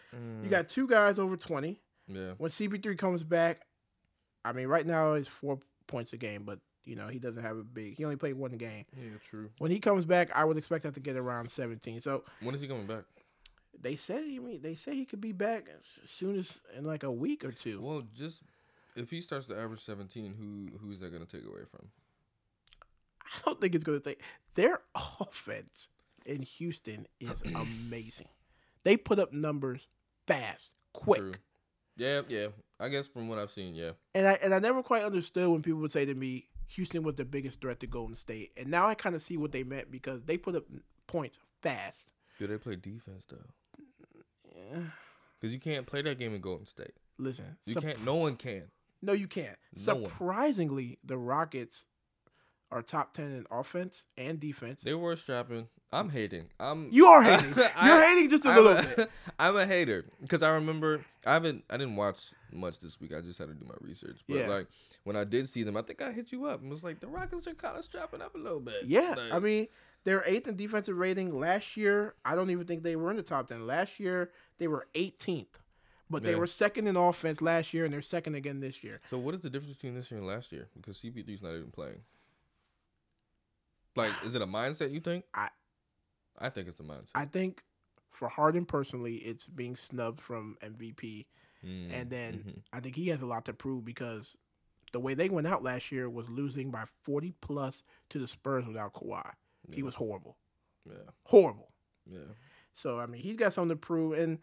[0.42, 1.80] you got two guys over 20.
[2.08, 2.32] Yeah.
[2.40, 3.68] When CP3 comes back,
[4.46, 7.58] I mean, right now it's four points a game, but, you know, he doesn't have
[7.58, 8.86] a big, he only played one game.
[8.98, 9.50] Yeah, true.
[9.58, 12.02] When he comes back, I would expect that to get around 17.
[12.02, 13.04] So, When is he coming back?
[13.82, 15.68] they say, I mean, they say he could be back
[16.04, 17.80] as soon as in like a week or two.
[17.82, 18.42] Well, just
[18.96, 21.88] if he starts to average 17, who who's that going to take away from?
[23.24, 24.22] I don't think it's going to take.
[24.56, 24.82] Their
[25.20, 25.90] offense
[26.26, 28.28] in Houston is amazing.
[28.84, 29.88] They put up numbers
[30.28, 31.20] fast, quick.
[31.22, 31.34] True.
[31.98, 32.48] Yeah, yeah.
[32.80, 33.92] I guess from what I've seen, yeah.
[34.16, 37.16] And I and I never quite understood when people would say to me, Houston was
[37.16, 38.52] the biggest threat to Golden State.
[38.58, 40.64] And now I kind of see what they meant because they put up
[41.08, 42.14] points fast.
[42.38, 43.38] Do they play defense though?
[44.56, 44.80] Yeah.
[45.40, 46.94] Because you can't play that game in Golden State.
[47.18, 48.04] Listen, You sup- can't.
[48.06, 48.64] No one can.
[49.02, 49.58] no, you can't.
[49.86, 50.04] No one.
[50.12, 51.86] Surprisingly, the Rockets
[52.72, 54.82] are top ten in offense and defense.
[54.82, 55.68] They were strapping.
[55.92, 56.50] I'm hating.
[56.60, 56.88] I'm.
[56.92, 57.54] You are hating.
[57.76, 59.10] I- You're hating just a I'm little bit.
[59.40, 61.64] I'm a hater because I remember I haven't.
[61.70, 63.14] I didn't watch much this week.
[63.14, 64.20] I just had to do my research.
[64.28, 64.48] But Yeah.
[64.48, 64.68] like
[65.04, 67.08] when I did see them, I think I hit you up and was like, the
[67.08, 68.84] Rockets are kind of strapping up a little bit.
[68.86, 69.68] Yeah, Like, I mean,
[70.04, 71.34] they're eighth in defensive rating.
[71.34, 73.66] Last year, I don't even think they were in the top ten.
[73.66, 75.60] Last year, they were 18th,
[76.10, 76.38] but they Yeah.
[76.38, 79.00] were second in offense last year, and they're second again this year.
[79.10, 80.68] So what is the difference between this year and last year?
[80.76, 82.02] Because CP3's not even playing.
[84.00, 85.26] Like, is it a mindset you think?
[85.34, 85.50] I-
[86.38, 87.10] I think it's the mindset.
[87.16, 87.64] I think
[88.12, 91.28] for Harden personally, it's being snubbed from MVP,
[91.64, 92.64] Mm, and then mhm.
[92.72, 94.38] I think he has a lot to prove because
[94.94, 98.66] the way they went out last year was losing by 40 plus to the Spurs
[98.66, 99.34] without Kawhi.
[99.72, 100.38] He was horrible,
[100.86, 101.74] yeah, horrible.
[102.10, 102.20] yeah.
[102.74, 104.40] So I mean, he's got something to prove, and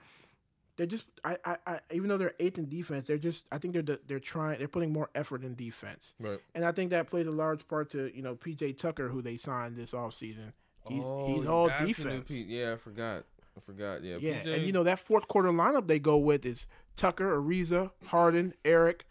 [0.76, 3.74] they're just I, I, I even though they're eighth in defense, they're just I think
[3.74, 6.38] they're they're trying they're putting more effort in defense, Right.
[6.54, 9.36] and I think that plays a large part to you know PJ Tucker who they
[9.36, 10.52] signed this offseason.
[10.88, 12.30] He's Oh, he's all defense.
[12.30, 13.24] P- yeah, I forgot.
[13.56, 14.02] I forgot.
[14.04, 14.18] Yeah.
[14.20, 17.90] Yeah, PJ and you know that fourth quarter lineup they go with is Tucker, Ariza,
[18.06, 19.06] Harden, Eric,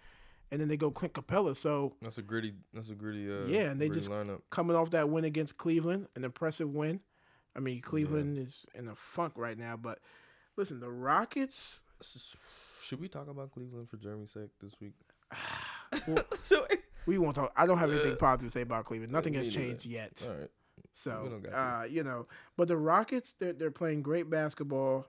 [0.51, 1.55] and then they go Clint Capela.
[1.55, 2.53] So that's a gritty.
[2.73, 3.29] That's a gritty.
[3.31, 4.41] Uh, Yeah, and they just- lineup.
[4.51, 7.01] coming off that win against Cleveland, an impressive win.
[7.55, 9.99] I mean, Cleveland is in a funk right now, but
[10.57, 11.81] listen, the Rockets.
[12.81, 14.93] Should we talk about Cleveland for Jeremy's sake this week?
[16.07, 16.23] Well,
[17.05, 17.53] We won't talk.
[17.55, 19.11] I don't have anything positive to say about Cleveland.
[19.13, 20.25] Nothing me has changed yet.
[20.27, 20.49] All right.
[20.93, 21.57] So, don't got to.
[21.57, 22.25] uh, you know,
[22.57, 25.05] but the Rockets, they're, they're playing great basketball.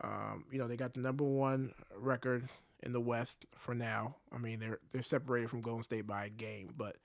[0.00, 2.48] Um, you know, they got the number one record
[2.82, 4.16] in the West for now.
[4.32, 6.96] I mean, they're they're separated from Golden State by a game, but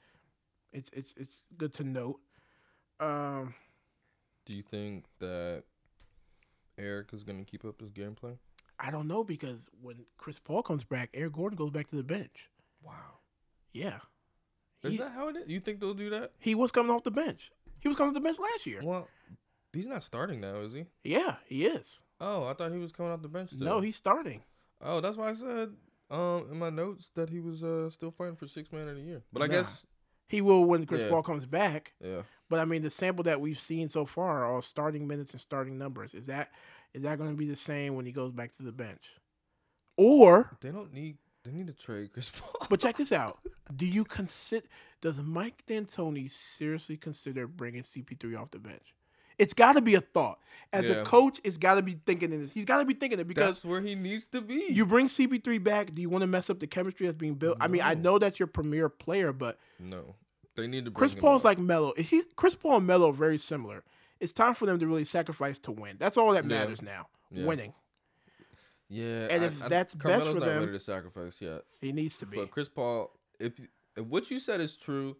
[0.72, 2.20] it's it's it's good to note.
[3.02, 3.54] Um,
[4.46, 5.64] Do you think that
[6.82, 8.38] Eric is going to keep up his gameplay?
[8.80, 12.04] I don't know because when Chris Paul comes back, Eric Gordon goes back to the
[12.04, 12.50] bench.
[12.84, 12.94] Wow.
[13.74, 14.00] Yeah,
[14.84, 15.48] Is he, that how it is?
[15.48, 16.32] You think they'll do that?
[16.40, 17.52] he was coming off the bench.
[17.80, 18.82] He was coming off the bench last year.
[18.84, 19.08] Well,
[19.72, 20.86] he's not starting now, is he?
[21.04, 22.02] Yeah, he is.
[22.20, 23.52] Oh, I thought he was coming off the bench.
[23.52, 23.66] Still.
[23.66, 24.42] No, he's starting.
[24.82, 25.70] Oh, that's why I said
[26.10, 29.02] um in my notes that he was uh still fighting for six man of the
[29.02, 29.22] year.
[29.32, 29.54] But I Nah.
[29.54, 29.86] guess
[30.32, 31.10] He will when Chris Yeah.
[31.10, 31.94] Paul comes back.
[32.04, 32.22] yeah.
[32.50, 35.40] But I mean, the sample that we've seen so far are all starting minutes and
[35.42, 36.14] starting numbers.
[36.14, 36.52] Is that
[36.94, 39.14] is that going to be the same when he goes back to the bench?
[39.98, 42.68] Or, They don't need they need to trade Chris Paul.
[42.70, 43.40] but check this out.
[43.76, 44.68] Do you consider?
[45.02, 48.94] Does Mike D'Antoni seriously consider bringing CP3 off the bench?
[49.42, 50.38] It's got to be a thought.
[50.74, 50.98] As Yeah.
[51.02, 52.54] a coach, it's got to be thinking in this.
[52.54, 54.68] He's got to be thinking it because That's where he needs to be.
[54.70, 55.94] you bring CP3 back.
[55.94, 57.58] Do you want to mess up the chemistry that's being built?
[57.60, 60.16] I mean, I know that's your premier player, but no.
[60.56, 61.94] They need to bring Chris Paul's like Melo.
[61.98, 63.84] He Chris Paul and Melo are very similar.
[64.22, 65.98] It's time for them to really sacrifice to win.
[66.00, 66.60] That's all that Yeah.
[66.60, 67.08] matters now.
[67.32, 67.46] Yeah.
[67.46, 67.74] Winning.
[68.90, 69.28] Yeah.
[69.30, 71.64] and if I- that's best for not them- ready to sacrifice yet.
[71.80, 72.38] He needs to be.
[72.38, 73.60] But Chris Paul, if
[73.98, 75.18] if what you said is true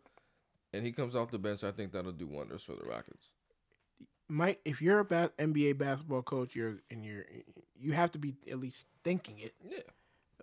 [0.74, 3.28] and he comes off the bench, I think that'll do wonders for the Rockets.
[4.32, 7.26] Mike, if you're a ba- NBA basketball coach, you're and you're
[7.78, 9.54] you have to be at least thinking it.
[9.68, 9.80] Yeah.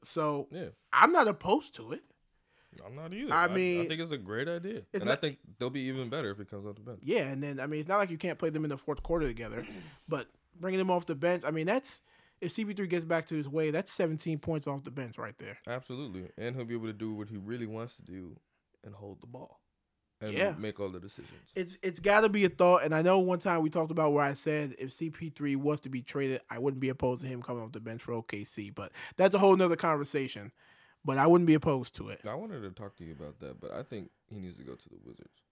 [0.04, 0.68] So Yeah.
[0.92, 2.02] I'm not opposed to it.
[2.84, 3.32] I'm not either.
[3.32, 6.10] I I, mean, I think it's a great idea, and I think they'll be even
[6.10, 7.00] better if it comes off the bench.
[7.02, 9.02] Yeah, and then I mean it's not like you can't play them in the fourth
[9.02, 9.66] quarter together,
[10.08, 10.28] but
[10.60, 12.02] bringing them off the bench, I mean that's
[12.40, 15.58] if CP3 gets back to his way, that's 17 points off the bench right there.
[15.66, 18.36] Absolutely, and he'll be able to do what he really wants to do
[18.84, 19.60] and hold the ball
[20.20, 20.54] and Yeah.
[20.58, 21.52] make all the decisions.
[21.54, 24.12] It's it's got to be a thought, and I know one time we talked about
[24.12, 27.42] where I said if CP3 was to be traded, I wouldn't be opposed to him
[27.42, 30.52] coming off the bench for OKC, but that's a whole nother conversation.
[31.04, 32.20] But I wouldn't be opposed to it.
[32.28, 34.74] I wanted to talk to you about that, but I think he needs to go
[34.74, 35.42] to the Wizards.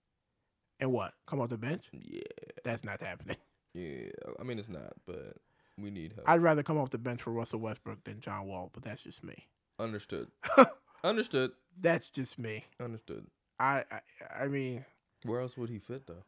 [0.79, 1.13] And what?
[1.25, 1.85] Come off the bench?
[1.93, 2.21] Yeah,
[2.63, 3.37] That's not happening.
[3.73, 4.09] yeah.
[4.39, 5.37] I mean, it's not, but
[5.77, 6.29] we need help.
[6.29, 9.23] I'd rather come off the bench for Russell Westbrook than John Wall, but that's just
[9.23, 9.47] me.
[9.79, 10.27] Understood.
[11.03, 11.51] Understood.
[11.79, 12.65] That's just me.
[12.79, 13.27] Understood.
[13.59, 14.85] I I, I mean,
[15.23, 16.23] Where else would he fit though?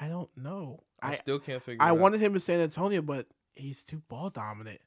[0.00, 0.82] I don't know.
[1.00, 1.82] I, I still can't figure.
[1.82, 1.96] I it out.
[1.98, 4.80] I wanted him in San Antonio, but he's too ball dominant.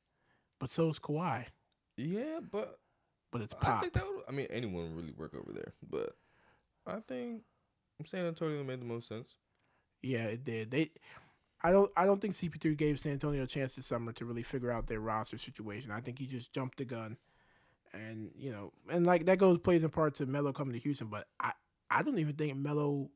[0.60, 1.46] But so is Kawhi.
[1.98, 2.80] Yeah, but
[3.32, 3.82] But it's I pop.
[3.82, 4.24] think that would.
[4.28, 6.16] I mean, anyone would really work over there, but
[6.86, 7.44] I think
[8.06, 9.36] San Antonio made the most sense.
[10.02, 10.72] Yeah, it did.
[10.72, 10.92] They,
[11.62, 14.44] I don't, I don't think CP3 gave San Antonio a chance this summer to really
[14.44, 15.92] figure out their roster situation.
[15.92, 17.18] I think he just jumped the gun,
[17.94, 21.08] and you know, and like that goes plays in part to Melo coming to Houston.
[21.08, 21.52] But I,
[21.90, 23.10] I don't even think Melo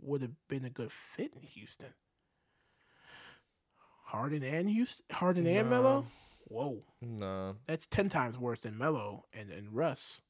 [0.00, 1.94] would have been a good fit in Houston.
[4.06, 5.68] Harden and Houston, Harden and.
[5.70, 6.06] Melo.
[6.46, 7.54] Whoa, Nah.
[7.66, 10.20] that's ten times worse than Melo and and Russ.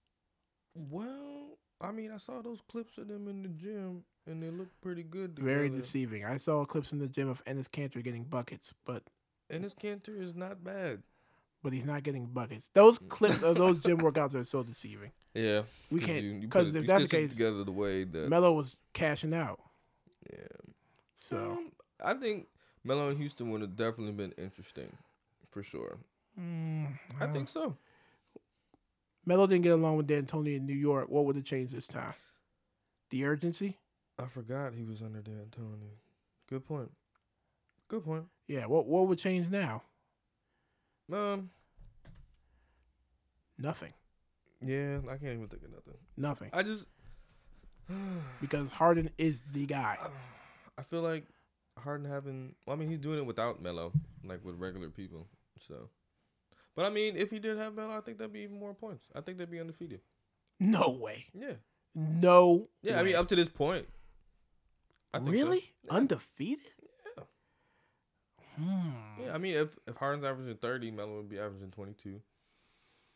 [0.75, 4.69] Well, I mean, I saw those clips of them in the gym, and they look
[4.81, 5.39] pretty good.
[5.39, 6.25] Very deceiving.
[6.25, 9.03] I saw clips in the gym of Enes Kanter getting buckets, but
[9.53, 11.03] Enes his Kanter is not bad.
[11.63, 12.71] but he's not getting buckets.
[12.75, 13.09] Those mm.
[13.09, 15.11] clips of those gym workouts are so deceiving.
[15.35, 18.29] Yeah, we can't you- you put because if that's the case, together the way that
[18.29, 19.61] Melo was cashing out.
[20.33, 20.47] yeah.
[21.15, 22.49] So Um, I think
[22.85, 24.97] Melo and Houston would have definitely been interesting,
[25.51, 25.99] for sure.
[26.39, 27.77] mm, I think so.
[29.27, 31.09] Melo didn't get along with D'Antoni in New York.
[31.09, 32.15] What would have changed this time?
[33.11, 33.79] The urgency.
[34.19, 35.97] I forgot he was under D'Antoni.
[36.47, 36.93] Good point.
[37.89, 38.27] Good point.
[38.47, 38.67] Yeah.
[38.67, 39.83] What what would change now?
[41.13, 41.51] Um,
[43.59, 43.93] Nothing.
[44.65, 45.95] Yeah, I can't even think of nothing.
[46.17, 46.51] Nothing.
[46.53, 46.89] I just,
[48.41, 49.99] Because Harden is the guy.
[50.79, 51.25] I feel like
[51.79, 52.55] Harden having.
[52.67, 53.93] Well, I mean, he's doing it without Melo,
[54.25, 55.27] like with regular people.
[55.69, 55.89] So,
[56.77, 59.07] but I mean, if he did have Melo, I think that'd be even more points.
[59.15, 60.01] I think they'd be undefeated.
[60.61, 61.27] No way.
[61.35, 61.55] Yeah,
[61.95, 62.69] No.
[62.83, 62.99] yeah.
[62.99, 63.87] I mean, up to this point.
[65.15, 65.21] So.
[65.21, 65.93] really Yeah.
[65.95, 66.65] undefeated.
[67.17, 67.25] Yeah.
[68.57, 68.91] Hmm.
[69.23, 72.21] Yeah, I mean, if if Harden's averaging thirty, Melo would be averaging twenty two.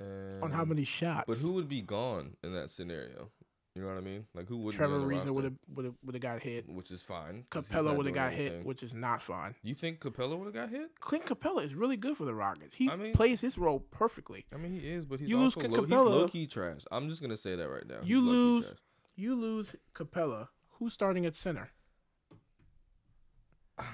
[0.00, 1.24] And On how many shots?
[1.26, 3.30] But who would be gone in that scenario?
[3.74, 4.26] You know what I mean?
[4.34, 6.40] Like who would Trevor be on the Reason would have would have would have got
[6.42, 6.68] hit.
[6.68, 7.44] which is fine.
[7.50, 9.54] Capela would have got hit, which is not fine.
[9.62, 10.98] You think Capela would have got hit?
[10.98, 12.74] Clint Capela is really good for the Rockets.
[12.74, 14.46] He I mean- plays his role perfectly.
[14.52, 16.80] I mean, he is, but he's You lose also low, Capela- low key trash.
[16.90, 18.00] I'm just gonna say that right now.
[18.02, 18.78] You lose- trash.
[19.14, 20.48] You lose Capela.
[20.78, 21.70] Who's starting at center?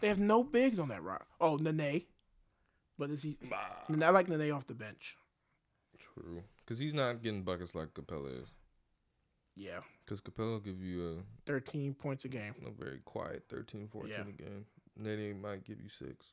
[0.00, 1.28] They have no bigs on that rock.
[1.40, 2.02] Oh, Nene.
[2.98, 3.38] But is he?
[3.52, 5.16] I like Nene off the bench.
[6.14, 8.48] True, because he's not getting buckets like Capela is.
[9.54, 11.14] Yeah, Because Capela will give you a
[11.46, 12.54] thirteen points a game.
[12.66, 14.20] a, very quiet 13, 14 Yeah.
[14.22, 14.64] a game.
[14.98, 16.26] Nene might give you six.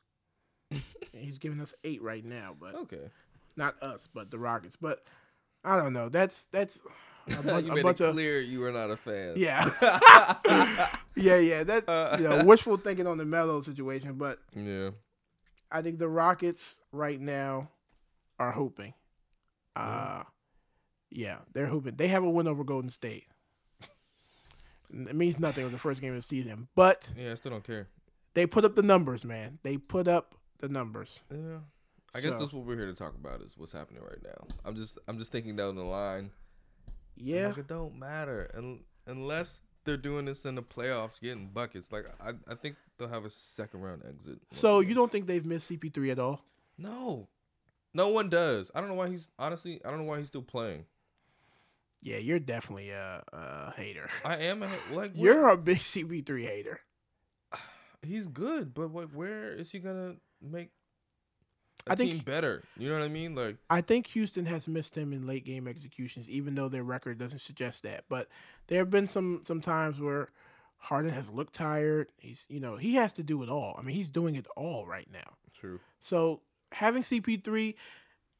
[1.12, 3.10] He's giving us eight right now, but Okay.
[3.56, 4.76] not us, but the Rockets.
[4.80, 5.04] But
[5.64, 6.08] I don't know.
[6.08, 6.78] That's that's
[7.38, 9.34] a, bun- you a made bunch it of clear you were not a fan.
[9.36, 9.68] yeah,
[11.16, 11.64] yeah, yeah.
[11.64, 14.90] That Uh, you know wishful thinking on the Melo situation, but yeah.
[15.70, 17.68] I think the Rockets right now
[18.38, 18.94] are hooping.
[19.80, 20.22] Uh
[21.10, 21.96] yeah, they're hooping.
[21.96, 23.26] They have a win over Golden State.
[24.92, 25.62] It means nothing.
[25.62, 27.88] It was the first game of the season, but Yeah, I still don't care.
[28.34, 29.58] they put up the numbers, man.
[29.62, 31.20] They put up the numbers.
[31.30, 31.58] Yeah.
[32.14, 34.46] I guess So- that's what we're here to talk about is what's happening right now.
[34.64, 36.30] I'm just I'm just thinking down the line.
[37.16, 41.92] Yeah, Like, it don't matter un- unless they're doing this in the playoffs, getting buckets.
[41.92, 44.38] Like I, I think they'll have a second round exit.
[44.52, 46.44] So you don't think they've missed CP3 at all?
[46.78, 47.28] No,
[47.94, 48.70] no one does.
[48.74, 49.80] I don't know why he's honestly.
[49.84, 50.84] I don't know why he's still playing.
[52.02, 54.08] Yeah, you're definitely a, a hater.
[54.24, 56.80] I am a, like what- You're a big CP3 hater.
[58.02, 59.14] he's good, but what?
[59.14, 60.70] Where is he gonna make?
[61.86, 62.62] a I think- team better.
[62.76, 63.34] You know what I mean?
[63.34, 67.18] Like I think Houston has missed him in late game executions, even though their record
[67.18, 68.04] doesn't suggest that.
[68.08, 68.28] But
[68.68, 70.28] there have been some some times where
[70.78, 72.12] Harden has looked tired.
[72.18, 73.76] He's you know he has to do it all.
[73.78, 75.34] I mean he's doing it all right now.
[75.58, 75.80] true.
[76.00, 76.40] So
[76.72, 77.74] having CP3,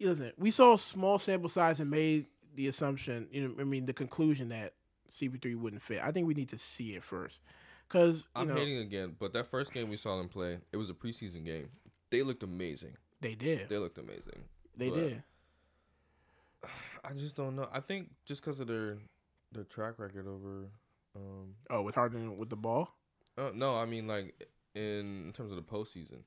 [0.00, 3.28] listen, we saw a small sample size and made the assumption.
[3.30, 4.74] You know, I mean the conclusion that
[5.10, 6.00] CP3 wouldn't fit.
[6.02, 7.40] I think we need to see it first,
[7.88, 10.76] because you I'm know hating again, but that first game we saw them play, it
[10.76, 11.68] was a preseason game.
[12.10, 12.96] They looked amazing.
[13.20, 13.68] they did.
[13.68, 14.44] They looked amazing.
[14.76, 15.22] They did.
[17.04, 17.68] I just don't know.
[17.72, 18.98] I think just because of their
[19.52, 20.68] their track record over.
[21.16, 22.94] Um, Oh, with Harden with the ball.
[23.36, 24.32] uh, no, I mean like
[24.76, 26.18] in, in terms of the postseason.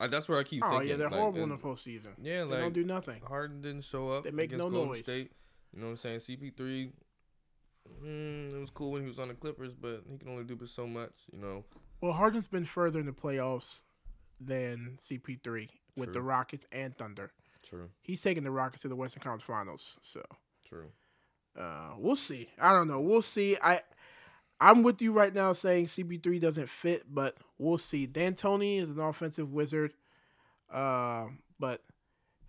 [0.00, 0.88] I, that's where I keep Oh thinking.
[0.88, 2.08] yeah, they're like, horrible in the postseason.
[2.22, 3.20] Yeah, They like don't do nothing.
[3.26, 4.24] Harden didn't show up.
[4.24, 5.02] They make no Golden noise.
[5.04, 5.30] State.
[5.74, 6.20] You know what I'm saying?
[6.20, 6.90] CP3.
[8.04, 10.58] Mm, it was cool when he was on the Clippers, but he can only do
[10.66, 11.12] so much.
[11.32, 11.64] You know.
[12.00, 13.82] Well, Harden's been further in the playoffs
[14.40, 16.12] than CP3 with True.
[16.14, 17.30] the Rockets and Thunder.
[17.62, 17.90] True.
[18.00, 19.98] He's taking the Rockets to the Western Conference Finals.
[20.02, 20.22] So
[20.66, 20.90] True.
[21.58, 22.48] uh, we'll see.
[22.60, 23.00] I don't know.
[23.00, 23.58] We'll see.
[23.62, 23.80] I
[24.60, 28.06] I'm with you right now saying CP3 doesn't fit, but we'll see.
[28.06, 29.94] D'Antoni is an offensive wizard,
[30.70, 31.26] uh,
[31.58, 31.80] but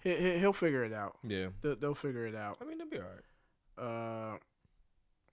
[0.04, 1.17] he, he, he'll figure it out.
[1.24, 1.47] Yeah.
[1.62, 2.58] They'll, they'll figure it out.
[2.62, 4.34] I mean, they'll be all right.
[4.34, 4.38] Uh,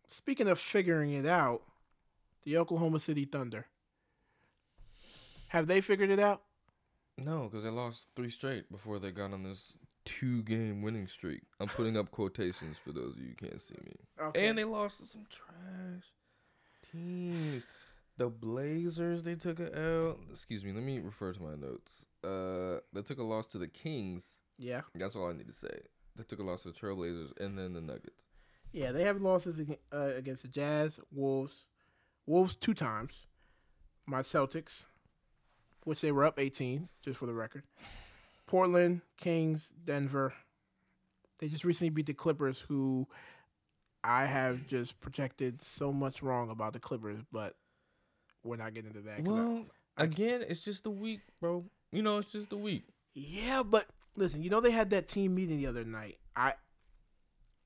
[0.06, 1.62] speaking of figuring it out,
[2.44, 3.66] the Oklahoma City Thunder.
[5.48, 6.42] Have they figured it out?
[7.16, 11.42] No, because they lost three straight before they got on this two-game winning streak.
[11.58, 13.96] I'm putting up quotations for those of you who can't see me.
[14.36, 16.04] And they lost to some trash
[16.92, 20.16] The Blazers, they took a L.
[20.30, 22.04] Excuse me, let me refer to my notes.
[22.24, 24.26] Uh, they took a loss to the Kings.
[24.58, 25.80] yeah, That's all I need to say.
[26.16, 28.24] They took a loss to the Trailblazers and then the Nuggets.
[28.72, 29.60] yeah, they have losses
[29.92, 31.64] uh, against the Jazz, Wolves,
[32.26, 33.26] Wolves two times,
[34.04, 34.82] my Celtics,
[35.84, 37.62] which they were up 18, just for the record.
[38.46, 40.34] Portland, Kings, Denver.
[41.38, 43.06] They just recently beat the Clippers, who
[44.08, 47.56] I have just projected so much wrong about the Clippers, but
[48.42, 49.18] we're not getting into that.
[49.18, 49.66] 'cause I- Well,
[49.98, 51.68] again, it's just a week, bro.
[51.92, 52.86] You know, it's just a week.
[53.14, 56.18] Yeah, but listen, you know they had that team meeting the other night.
[56.34, 56.54] I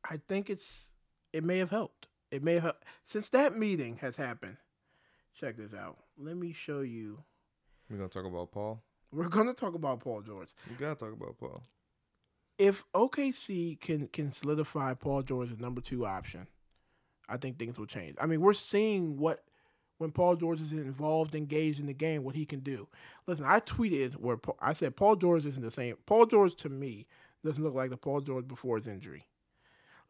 [0.05, 0.91] I think it's
[1.33, 2.09] it may have helped.
[2.33, 4.57] It may have since that meeting has happened.
[5.35, 6.03] Check this out.
[6.17, 7.23] Let me show you.
[7.89, 8.83] We're gonna talk about Paul.
[9.13, 10.49] We're gonna talk about Paul George.
[10.69, 11.63] We gotta talk about Paul.
[12.63, 16.47] If OKC can can solidify Paul George as number two option,
[17.29, 18.17] I think things will change.
[18.21, 19.43] I mean, we're seeing what
[19.99, 22.89] when Paul George is involved, engaged in the game, what he can do.
[23.27, 25.97] Listen, I tweeted where Pa- I said Paul George isn't the same.
[26.07, 27.07] Paul George to me
[27.45, 29.27] doesn't look like the Paul George before his injury.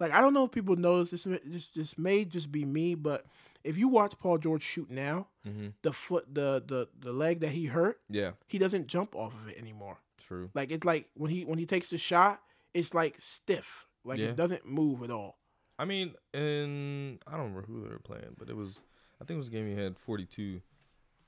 [0.00, 1.24] Like I don't know if people notice this.
[1.44, 3.24] This this may just be me, but
[3.64, 5.68] if you watch Paul George shoot now, Mm-hmm.
[5.82, 9.48] the foot, the the the leg that he hurt, Yeah, he doesn't jump off of
[9.48, 9.98] it anymore.
[10.32, 10.50] True.
[10.54, 12.40] Like it's like when he when he takes the shot,
[12.74, 13.86] it's like stiff.
[14.04, 14.28] Like Yeah.
[14.28, 15.38] it doesn't move at all.
[15.78, 18.80] I mean, and I don't remember who they were playing, but it was.
[19.20, 20.60] I think it was a game he had 42,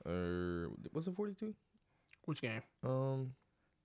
[0.05, 1.53] or was it 42?
[2.25, 2.61] Which game?
[2.83, 3.31] Um,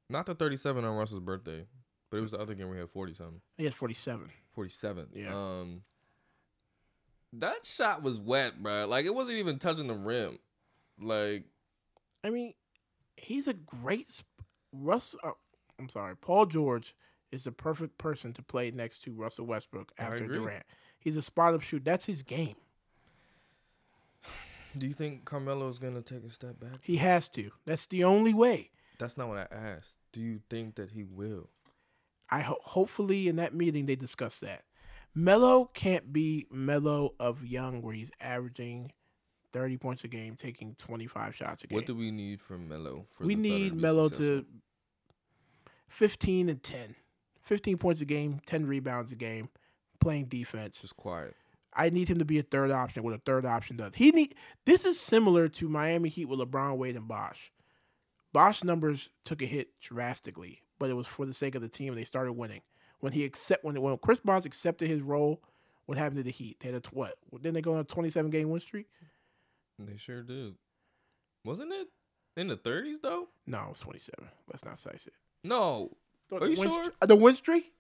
[0.09, 1.65] not the 37 on Russell's birthday,
[2.11, 3.41] but it was the other game where he had 40 something.
[3.57, 4.31] He had forty seven.
[4.55, 5.09] 47.
[5.15, 5.35] Yeah.
[5.35, 5.83] Um,
[7.35, 8.87] that shot was wet, bro.
[8.89, 10.39] Like it wasn't even touching the rim.
[11.01, 11.45] Like
[12.25, 12.55] I mean,
[13.17, 14.11] he's a great
[14.73, 15.15] Russ.
[15.23, 15.33] Uh,
[15.79, 16.95] I'm sorry, Paul George
[17.33, 20.27] is the perfect person to play next to Russell Westbrook after.
[20.27, 20.65] Durant.
[20.99, 21.85] He's a spot up shoot.
[21.85, 22.57] That's his game.
[24.77, 26.77] Do you think Carmelo is gonna take a step back?
[26.83, 27.51] He has to.
[27.67, 28.71] That's the only way.
[28.99, 29.97] That's not what I asked.
[30.13, 31.49] Do you think that he will?
[32.29, 34.65] I ho- hopefully in that meeting they discuss that.
[35.15, 38.93] Melo can't be Melo of young, where he's averaging
[39.53, 41.77] thirty points a game, taking twenty five shots a game.
[41.77, 43.07] What do we need from Melo?
[43.19, 44.45] We need Melo to
[45.89, 46.95] 15 and 10.
[47.43, 49.49] 15 points a game, 10 rebounds a game,
[49.99, 50.81] playing defense.
[50.81, 51.35] just quiet.
[51.75, 53.03] I need him to be a third option.
[53.03, 53.95] What a third option does.
[53.95, 54.35] He need
[54.67, 57.53] this is similar to Miami Heat with LeBron Wade and Bosh.
[58.33, 61.95] Bosh numbers took a hit drastically, but it was for the sake of the team.
[61.95, 62.63] They started winning
[62.99, 65.43] when he accept when when Chris Bosh accepted his role.
[65.87, 66.59] What happened to the Heat?
[66.61, 67.17] They had a what?
[67.33, 68.87] Didn't they go on a twenty-seven game win streak?
[69.87, 70.55] They sure did.
[71.45, 71.89] Wasn't it
[72.37, 73.29] in the 30s though?
[73.47, 74.29] No, it was twenty-seven.
[74.49, 75.15] Let's not size it.
[75.45, 75.97] No.
[76.29, 76.93] The Are you win sure?
[77.01, 77.73] the win streak?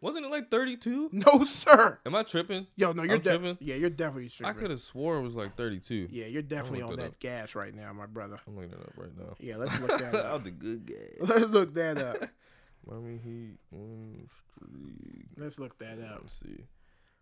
[0.00, 1.10] Wasn't it like 32?
[1.12, 1.98] No, sir.
[2.04, 2.66] Am I tripping?
[2.76, 3.56] Yo, no, you're de- tripping?
[3.60, 4.54] Yeah, you're definitely tripping.
[4.54, 6.08] I could have swore it was like 32.
[6.10, 7.20] Yeah, you're definitely on that up.
[7.20, 8.36] gas right now, my brother.
[8.46, 9.34] I'm looking it up right now.
[9.38, 10.44] Yeah, let's look that I'm up.
[10.44, 10.94] the good guy.
[11.20, 12.16] let's look that up.
[12.86, 15.26] Miami Heat win streak.
[15.38, 16.18] Let's look that up.
[16.22, 16.64] Let's see.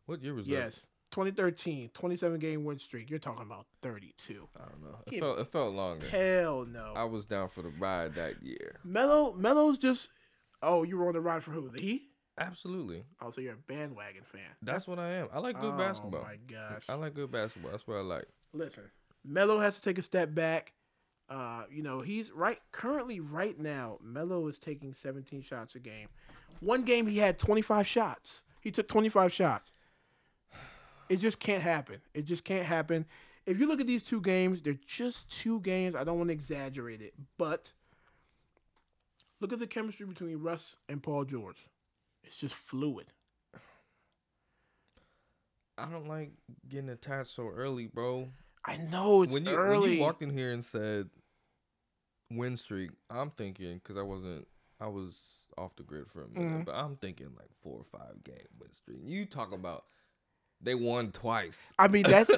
[0.07, 0.53] What year was that?
[0.53, 3.11] Yes, 2013, 27 game win streak.
[3.11, 4.49] You're talking about 32.
[4.57, 4.99] I don't know.
[5.07, 6.09] It felt it felt longer.
[6.09, 6.93] Hell no.
[6.97, 8.81] I was down for the ride that year.
[8.85, 10.11] Melo, Melo's just.
[10.63, 11.69] Oh, you were on the ride for who?
[11.69, 12.03] The Heat?
[12.39, 13.05] Absolutely.
[13.21, 14.41] Oh, so you're a bandwagon fan.
[14.63, 15.29] That's what I am.
[15.33, 16.25] I like good oh, basketball.
[16.25, 16.85] Oh my gosh.
[16.89, 17.73] I like good basketball.
[17.73, 18.27] That's what I like.
[18.53, 18.85] Listen,
[19.25, 20.73] Melo has to take a step back.
[21.29, 23.99] Uh, you know, he's right currently right now.
[24.03, 26.09] Melo is taking 17 shots a game.
[26.61, 28.45] One game he had 25 shots.
[28.61, 29.73] He took 25 shots.
[31.13, 32.01] It just can't happen.
[32.15, 33.05] It just can't happen.
[33.45, 35.95] If you look at these two games, they're just two games.
[35.95, 37.73] I don't want to exaggerate it, but
[39.39, 41.67] look at the chemistry between Russ and Paul George.
[42.25, 43.09] It's just fluid.
[45.77, 46.33] I don't like
[46.67, 48.29] getting attached so early, bro.
[48.65, 49.81] I know it's when you early.
[49.81, 51.11] when you walked in here and said
[52.31, 54.49] win streak, I'm thinking because I wasn't,
[54.81, 55.21] I was
[55.59, 56.65] off the grid for a minute, Mhm.
[56.65, 59.01] but I'm thinking like four or five game win streak.
[59.03, 59.85] You talk about
[60.63, 61.73] they won twice.
[61.79, 62.31] I mean, that's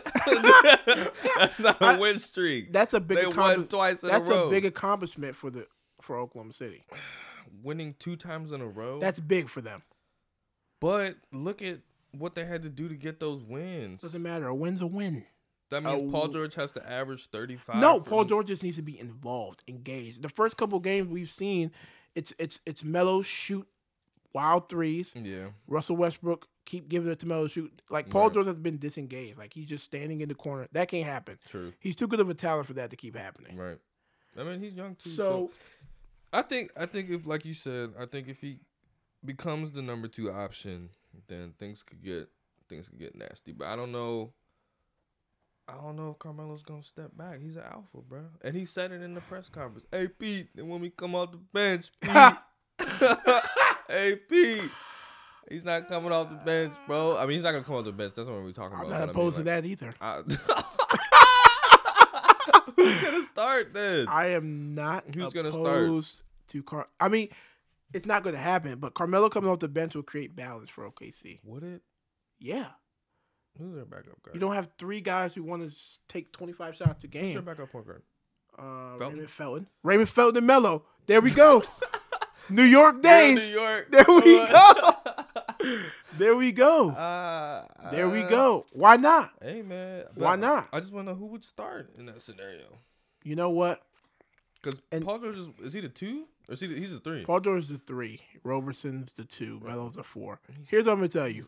[1.37, 2.73] That's not a I- win streak.
[2.73, 4.47] that's a big They won twice in that's a row.
[4.49, 5.67] a big accomplishment for the
[6.01, 6.85] for Oklahoma City.
[7.63, 8.99] winning two times in a row.
[8.99, 9.83] That's big for them.
[10.81, 11.79] but look at
[12.13, 14.01] what they had to do to get those wins.
[14.03, 14.47] Doesn't matter.
[14.49, 15.25] A win's a win.
[15.71, 16.11] That means Oh.
[16.11, 17.77] Paul George has to average 35.
[17.77, 20.23] No, Paul George just needs to be involved, engaged.
[20.23, 21.73] The first couple games we've seen,
[22.15, 23.67] it's it's it's Melo shoot
[24.33, 25.15] wild threes.
[25.17, 25.47] Yeah.
[25.67, 27.73] Russell Westbrook keep giving it to Melo shoot.
[27.91, 28.35] Like Paul Right.
[28.35, 29.39] George has been disengaged.
[29.39, 30.67] Like he's just standing in the corner.
[30.73, 31.39] That can't happen.
[31.49, 31.73] True.
[31.81, 33.57] He's too good of a talent for that to keep happening.
[33.57, 33.79] Right.
[34.39, 35.11] I mean, he's young too.
[35.11, 35.51] So
[36.33, 38.59] I think I think if like you said, I think if he
[39.25, 40.91] becomes the number two option,
[41.29, 42.29] then things could get
[42.69, 43.53] things could get nasty.
[43.53, 44.33] But I don't know.
[45.67, 47.41] I don't know if Carmelo's gonna step back.
[47.41, 49.87] He's an alpha, bro, and he said it in the press conference.
[49.91, 52.35] Hey Pete, and when we come off the bench, Pete.
[53.89, 54.71] hey Pete,
[55.51, 57.17] he's not coming off the bench, bro.
[57.17, 58.13] I mean, he's not gonna come off the bench.
[58.15, 58.87] That's what we're talking about.
[58.87, 58.99] I'm about.
[58.99, 59.95] not but I mean, opposed to that either.
[60.01, 60.23] I-
[62.77, 64.07] Who's gonna start then?
[64.09, 65.89] I am not Who's gonna start?
[66.49, 66.89] to Car.
[67.01, 67.29] I mean,
[67.93, 68.79] it's not going to happen.
[68.79, 71.41] But Carmelo coming off the bench will create balance for OKC.
[71.45, 71.83] Would it?
[72.39, 72.67] Yeah,
[73.59, 74.35] Who's their backup guard?
[74.35, 75.77] you don't have three guys who want to
[76.09, 77.33] take 25 shots a Who's game.
[77.35, 78.03] their backup point guard?
[78.59, 79.09] Uh, Felton?
[79.13, 79.67] Raymond Felton.
[79.83, 80.85] Raymond Felton and Melo.
[81.07, 81.63] There we go.
[82.51, 83.37] New York days.
[83.39, 83.89] New York.
[83.91, 84.95] There we go.
[86.19, 86.91] There we go.
[86.91, 88.67] Uh, There we uh, go.
[88.73, 89.33] Why not?
[89.43, 90.69] Hey man, Why not?
[90.73, 92.79] I just want to know who would start in that scenario.
[93.23, 93.83] You know what?
[94.63, 97.25] Because Paul George is, is he the two or is he the, he's the three?
[97.25, 98.21] Paul George's the three.
[98.43, 99.61] Roberson's the two.
[99.65, 100.41] Melo's the four.
[100.69, 101.47] Here's what I'm gonna tell you.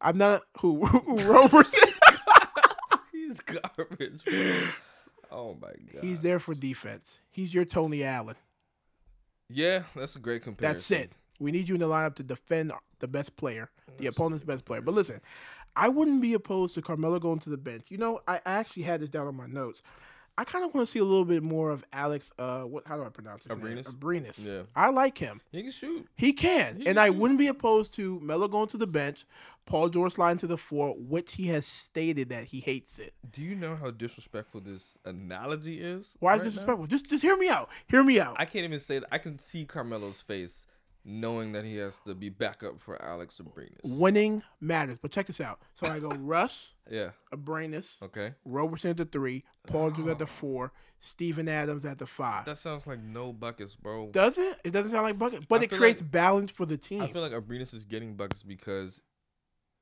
[0.00, 1.88] I'm not who, who Roberson.
[3.12, 4.68] He's garbage, bro.
[5.30, 6.02] Oh my god.
[6.02, 7.18] He's there for defense.
[7.30, 8.36] He's your Tony Allen.
[9.48, 10.72] yeah, that's a great comparison.
[10.72, 11.12] That's it.
[11.40, 14.80] We need you in the lineup to defend the best player, the opponent's best player.
[14.82, 15.20] But listen,
[15.74, 17.86] I wouldn't be opposed to Carmelo going to the bench.
[17.88, 19.82] You know, I actually had this down on my notes.
[20.38, 22.30] I kind of want to see a little bit more of Alex.
[22.38, 22.86] Uh, what?
[22.86, 23.76] How do I pronounce his name?
[23.78, 23.84] Abrines?
[23.84, 24.46] Abrines.
[24.46, 24.62] Yeah.
[24.74, 25.42] I like him.
[25.52, 26.08] He can shoot.
[26.16, 27.16] He can, He and can I shoot.
[27.16, 29.26] wouldn't be opposed to Melo going to the bench,
[29.66, 33.12] Paul George sliding to the four, which he has stated that he hates it.
[33.30, 36.14] Do you know how disrespectful this analogy is?
[36.20, 36.44] Why is right now?
[36.44, 36.86] disrespectful?
[36.86, 37.68] Just just hear me out.
[37.88, 38.36] Hear me out.
[38.38, 39.08] I can't even say that.
[39.12, 40.64] I can see Carmelo's face
[41.04, 43.78] knowing that he has to be backup for Alex Abrines.
[43.84, 45.60] Winning matters, but check this out.
[45.72, 47.10] So I go Russ, Yeah.
[47.32, 48.34] Abrines, Okay.
[48.44, 50.26] Roberson at the three, Paul George at the oh.
[50.26, 52.44] four, Steven Adams at the five.
[52.44, 54.08] That sounds like no buckets, bro.
[54.10, 54.58] Does it?
[54.64, 57.00] It doesn't sound like buckets, but I it creates like- balance for the team.
[57.02, 59.00] I feel like Abrines is getting buckets because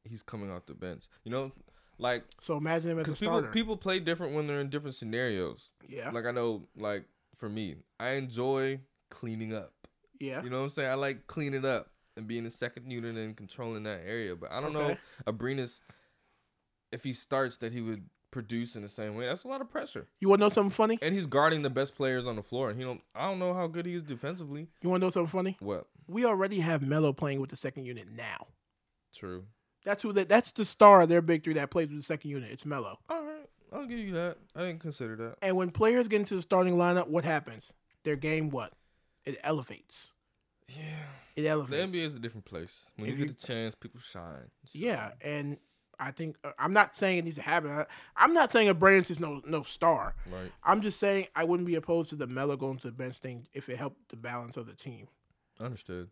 [0.04, 1.04] he's coming off the bench.
[1.24, 1.52] You know,
[1.98, 3.52] like so imagine him as a because people starter.
[3.52, 5.70] people play different when they're in different scenarios.
[5.88, 7.04] yeah, Like I know, like
[7.36, 8.78] for me, I enjoy
[9.10, 9.72] cleaning up.
[10.20, 10.42] Yeah.
[10.42, 10.90] You know what I'm saying?
[10.90, 14.34] I like cleaning it up and being the second unit and controlling that area.
[14.36, 14.98] But I don't know Okay.
[15.26, 15.80] Abrines
[16.92, 19.26] if he starts that he would produce in the same way.
[19.26, 20.06] That's a lot of pressure.
[20.20, 20.98] You want to know something funny?
[21.00, 22.70] And he's guarding the best players on the floor.
[22.70, 23.00] And he don't.
[23.14, 24.68] I don't know how good he is defensively.
[24.82, 25.56] You want to know something funny?
[25.60, 25.86] What?
[26.06, 28.48] We already have Melo playing with the second unit now.
[29.14, 29.44] True.
[29.84, 30.12] That's who.
[30.12, 32.50] That, that's the star of their big three that plays with the second unit.
[32.50, 32.98] It's Melo.
[33.08, 34.36] All right, I'll give you that.
[34.54, 35.36] I didn't consider that.
[35.40, 37.72] And when players get into the starting lineup, what happens?
[38.04, 38.72] Their game, what?
[39.24, 40.12] It elevates.
[40.68, 40.82] Yeah.
[41.36, 41.92] It elevates.
[41.92, 41.98] The.
[41.98, 42.80] NBA is a different place.
[42.96, 44.50] When you get a chance, people shine.
[44.72, 45.58] Yeah, and
[46.00, 47.70] I think uh, I'm not saying it needs to happen.
[47.70, 50.14] I, I'm not saying a Brandon's is no no star.
[50.30, 50.52] Right.
[50.62, 53.46] I'm just saying I wouldn't be opposed to the Melo going to the bench thing
[53.52, 55.08] if it helped the balance of the team.
[55.60, 56.10] Understood.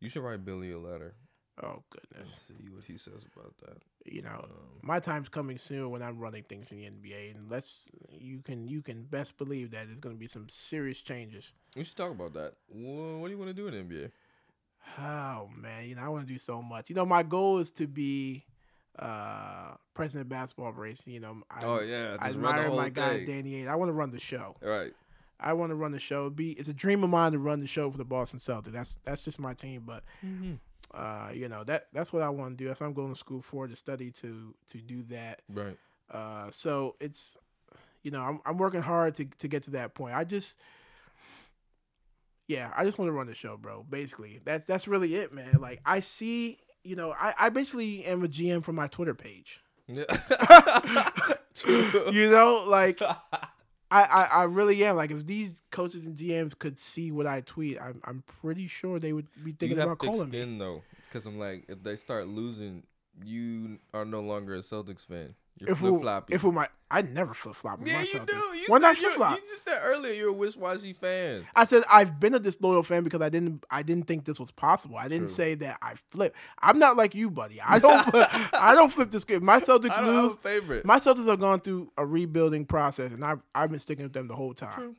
[0.00, 1.14] You should write Billy a letter
[1.62, 3.78] Oh and goodness, see what he says about that.
[4.04, 4.50] you know Um,
[4.82, 8.68] my time's coming soon when I'm running things in the NBA, and let's you can
[8.68, 11.52] you can best believe that there's going to be some serious changes.
[11.74, 12.54] we should talk about that.
[12.68, 14.10] Wha- What do you want to do in the NBA?
[15.00, 16.88] Oh man, you know I want to do so much.
[16.90, 18.44] You know my goal is to be
[18.98, 21.00] uh president of basketball race.
[21.06, 23.24] You know I, oh yeah, I just run the admire whole my guy.
[23.24, 23.68] Danny Ainge.
[23.68, 24.56] I want to run the show.
[24.62, 24.92] All right.
[25.38, 26.30] I want to run the show.
[26.30, 28.72] Be it's a dream of mine to run the show for the Boston Celtics.
[28.72, 29.82] That's that's just my team.
[29.86, 30.54] But Mm-hmm.
[30.96, 32.68] Uh, you know that that's what I want to do.
[32.68, 35.42] That's what I'm going to school for to study to to do that.
[35.52, 35.76] Right.
[36.10, 37.36] Uh, so it's
[38.02, 40.14] you know I'm I'm working hard to to get to that point.
[40.14, 40.58] I just
[42.48, 43.84] yeah I just want to run the show, bro.
[43.88, 45.58] Basically that's that's really it, man.
[45.60, 49.60] Like I see you know I I basically am a GM for my Twitter page.
[49.86, 50.04] Yeah.
[52.12, 53.00] You know like.
[53.90, 54.96] I, I, I really am.
[54.96, 58.98] Like, if these coaches and GMs could see what I tweet, I'm, I'm pretty sure
[58.98, 60.38] they would be thinking about calling me.
[60.38, 62.82] skin though, because I'm like, if they start losing
[63.24, 65.34] you are no longer a Celtics fan.
[65.58, 66.34] You're If flip we, floppy.
[66.34, 67.80] if we might, I never flip flop.
[67.84, 68.34] yeah, my you do.
[68.34, 69.36] You Why not flip flop?
[69.36, 71.46] You just said earlier you're a wishy-washy fan.
[71.56, 74.50] I said I've been a disloyal fan because I didn't I didn't think this was
[74.50, 74.98] possible.
[74.98, 75.34] I didn't True.
[75.34, 76.36] say that I flip.
[76.60, 77.58] I'm not like you, buddy.
[77.60, 79.42] I don't flip, I don't flip the script.
[79.42, 80.34] My Celtics I don't have lose.
[80.34, 80.84] a favorite.
[80.84, 84.28] My Celtics have gone through a rebuilding process, and I've I've been sticking with them
[84.28, 84.96] the whole time.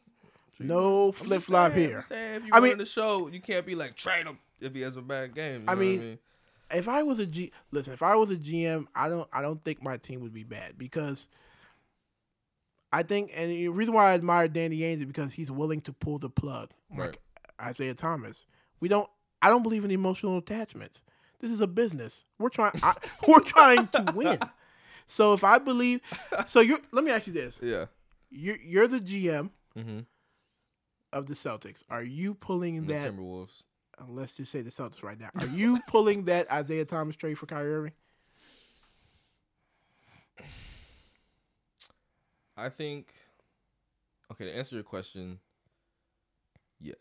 [0.60, 2.00] No I'm flip flop saying, I'm here.
[2.00, 4.74] if you I I mean- mean, the show, you can't be like trade him if
[4.74, 5.62] he has a bad game.
[5.62, 6.20] You I know mean, what I mean,
[6.72, 7.94] If I was a G, listen.
[7.94, 10.78] If I was a GM, I don't I don't think my team would be bad
[10.78, 11.28] because
[12.92, 15.94] I think, and the reason why I admire Danny Ainge is because he's willing to
[15.94, 17.20] pull the plug, like
[17.62, 18.46] Isaiah Thomas.
[18.80, 19.10] We don't.
[19.42, 21.02] I don't believe in emotional attachments.
[21.40, 22.24] This is a business.
[22.40, 22.80] We're trying.
[22.82, 22.96] I,
[23.28, 24.40] we're trying to win.
[25.06, 26.02] So if I believe,
[26.48, 27.86] so you let me ask you this: yeah.
[28.30, 30.00] you're you're the GM Mm-hmm.
[31.14, 31.84] of the Celtics.
[31.90, 33.14] Are you pulling The that?
[33.14, 33.62] Timberwolves.
[34.00, 35.30] Uh, Let's just say the Celtics right now.
[35.40, 37.92] Are you pulling that Isaiah Thomas trade for Kyrie Irving?
[42.56, 43.14] I think.
[44.32, 45.40] Okay, to answer your question,
[46.82, 46.96] yes.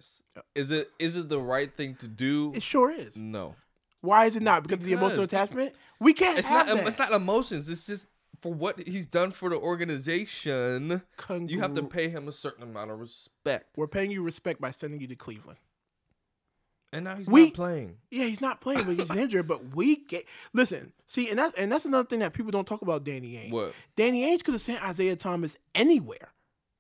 [0.54, 2.52] Is it is it the right thing to do?
[2.54, 3.16] It sure is.
[3.16, 3.56] No,
[4.02, 4.62] Why is it not?
[4.62, 5.74] Because, of the emotional attachment?
[5.98, 6.76] We can't it's have not.
[6.76, 6.88] that.
[6.88, 7.68] It's not emotions.
[7.68, 8.06] It's just
[8.42, 11.02] for what he's done for the organization.
[11.30, 13.70] You have to pay him a certain amount of respect.
[13.76, 15.58] We're paying you respect by sending you to Cleveland.
[16.96, 17.96] And now he's We- not playing.
[18.10, 19.46] Yeah, he's not playing, but he's injured.
[19.46, 20.92] But we get listen.
[21.06, 23.04] See, and that's and that's another thing that people don't talk about.
[23.04, 23.50] Danny Ainge.
[23.50, 23.74] What?
[23.96, 26.32] Danny Ainge could have sent Isaiah Thomas anywhere.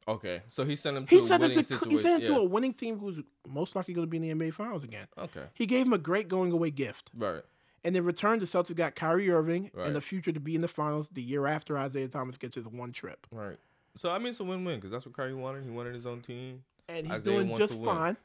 [0.08, 1.90] Okay, so he sent him to He a sent him winning to situation.
[1.90, 2.36] he sent him yeah.
[2.36, 5.08] to a winning team who's most likely going to be in the NBA Finals again.
[5.18, 7.42] Okay, He gave him a great going away gift, right.
[7.82, 9.88] and in return, the Celtics got Kyrie Irving Right.
[9.88, 12.68] and the future to be in the finals the year after Isaiah Thomas gets his
[12.68, 13.58] one trip, Right.
[13.96, 15.64] So I mean, it's a win-win because that's what Kyrie wanted.
[15.64, 16.62] He wanted his own team.
[16.88, 18.16] and he's Isaiah doing just fine.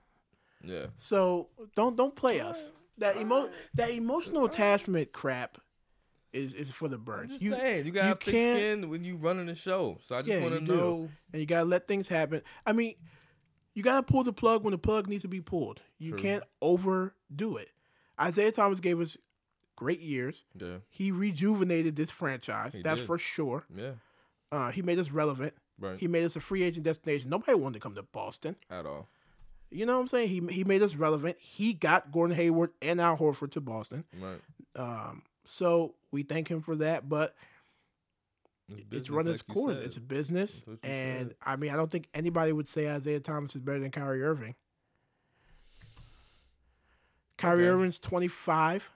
[0.64, 0.88] Yeah.
[0.98, 2.72] So don't don't play us.
[2.98, 5.58] That emo that emotional attachment crap
[6.34, 7.42] is is for the birds.
[7.42, 9.98] You saying, you gotta you thick can't- skin when you running the show.
[10.08, 10.76] So I just Yeah, want you to do.
[10.76, 11.10] know.
[11.34, 12.42] and you gotta let things happen.
[12.66, 12.96] I mean,
[13.74, 15.82] you gotta pull the plug when the plug needs to be pulled.
[15.98, 16.20] You True.
[16.20, 17.70] can't overdo it.
[18.20, 19.18] Isaiah Thomas gave us
[19.76, 20.44] great years.
[20.58, 20.78] Yeah.
[20.90, 22.76] He rejuvenated this franchise.
[22.76, 23.08] He that's did.
[23.08, 23.66] for sure.
[23.76, 23.94] Yeah.
[24.52, 25.54] Uh, he made us relevant.
[25.80, 25.98] Right.
[25.98, 27.30] He made us a free agent destination.
[27.32, 28.56] Nobody wanted to come to Boston.
[28.70, 29.08] At all.
[29.72, 30.28] You know what I'm saying?
[30.30, 31.38] He he made us relevant.
[31.40, 34.04] He got Gordon Hayward and Al Horford to Boston.
[34.20, 34.42] Right.
[34.76, 37.08] Um, so we thank him for that.
[37.08, 37.36] But
[38.70, 39.78] It's, it's business, run its you course.
[39.78, 41.36] It's business, and said.
[41.42, 44.56] I mean, I don't think anybody would say Isaiah Thomas is better than Kyrie Irving.
[47.38, 47.70] Kyrie Okay.
[47.70, 48.92] Irving's 25.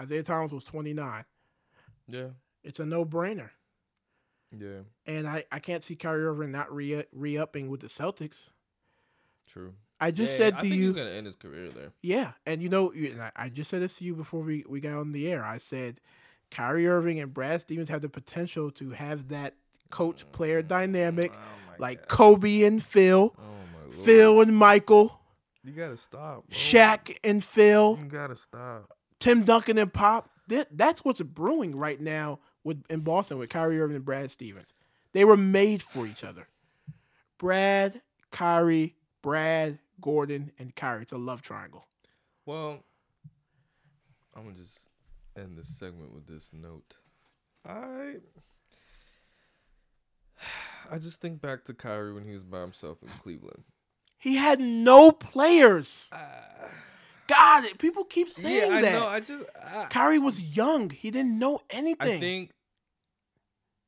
[0.00, 1.24] Isaiah Thomas was 29.
[2.08, 2.28] Yeah.
[2.64, 3.50] It's a no brainer.
[4.56, 4.80] Yeah.
[5.06, 8.48] And I, I can't see Kyrie Irving not re re upping with the Celtics.
[9.48, 9.74] True.
[10.00, 11.92] I just Yeah, said I to think you, he's gonna end his career there.
[12.02, 14.64] yeah, and you know, you- and I, I just said this to you before we,
[14.68, 15.44] we got on the air.
[15.44, 16.00] I said
[16.50, 19.54] Kyrie Irving and Brad Stevens have the potential to have that
[19.90, 20.68] coach player mm.
[20.68, 22.08] dynamic, Oh like God.
[22.08, 23.92] Kobe and Phil, Oh my.
[24.04, 25.20] Phil and Michael,
[25.64, 26.46] You gotta stop.
[26.48, 26.56] Bro.
[26.56, 28.90] Shaq and Phil, You gotta stop.
[29.20, 30.28] Tim Duncan and Pop.
[30.48, 34.74] That, that's what's brewing right now with in Boston with Kyrie Irving and Brad Stevens.
[35.12, 36.48] They were made for each other.
[37.38, 41.00] Brad, Kyrie, Brad, Gordon, and Kyrie.
[41.00, 41.86] It's a love triangle.
[42.44, 42.84] Well,
[44.36, 44.80] I'm gonna just
[45.34, 46.92] end this segment with this note.
[47.66, 48.16] I
[50.90, 53.64] I just think back to Kyrie when he was by himself in Cleveland.
[54.18, 56.10] He had no players.
[56.12, 56.20] Ah.
[57.26, 58.92] God, it- people keep saying yeah, I that.
[58.92, 59.06] know.
[59.06, 60.90] I just I, Kyrie was young.
[60.90, 62.16] He didn't know anything.
[62.16, 62.50] I think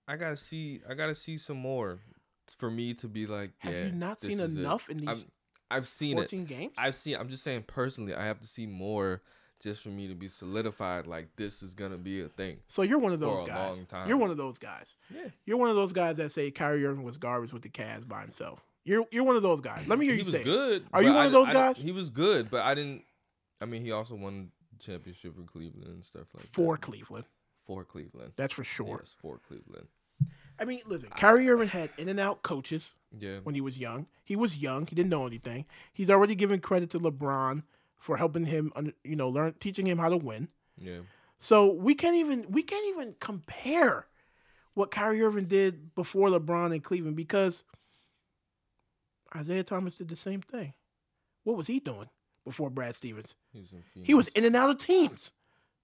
[0.09, 0.81] I gotta see.
[0.89, 1.99] I gotta see some more
[2.59, 3.51] for me to be like.
[3.59, 5.27] Have yeah, you not seen enough in I'm- these
[5.71, 6.31] I've seen it.
[6.47, 6.75] games?
[6.79, 7.17] I've seen.
[7.17, 8.15] I'm just saying personally.
[8.15, 9.23] I have to see more
[9.63, 11.07] just for me to be solidified.
[11.07, 12.59] Like this is gonna be a thing.
[12.69, 13.77] so you're one of those guys.
[14.07, 14.95] You're one of those guys.
[15.13, 15.29] Yeah.
[15.45, 18.21] You're one of those guys that say Kyrie Irving was garbage with the Cavs by
[18.23, 18.65] himself.
[18.85, 19.87] You're you're one of those guys.
[19.89, 20.45] Let me hear he you was say.
[20.45, 20.85] good.
[20.93, 21.79] Are you one I of those I guys?
[21.79, 23.03] He was good, but I didn't.
[23.61, 26.53] I mean, he also won the championship for Cleveland and stuff like For that.
[26.53, 27.25] For Cleveland,
[27.67, 28.33] For Cleveland.
[28.37, 28.99] that's for sure.
[29.01, 29.89] Yes, for Cleveland.
[30.59, 33.39] I mean, listen, Kyrie Irving had in and out coaches Yeah.
[33.43, 34.07] when he was young.
[34.25, 34.87] He was young.
[34.87, 35.67] He didn't know anything.
[35.93, 37.63] He's already given credit to LeBron
[37.99, 38.73] for helping him,
[39.05, 40.49] you know, learn, teaching him how to win.
[40.79, 41.01] Yeah.
[41.39, 44.07] So we can't even we can't even compare
[44.75, 47.65] what Kyrie Irving did before LeBron in Cleveland because
[49.35, 50.75] Isaiah Thomas did the same thing.
[51.45, 52.09] What was he doing
[52.45, 53.35] before Brad Stevens?
[53.53, 55.31] He was in He was in and out of teams.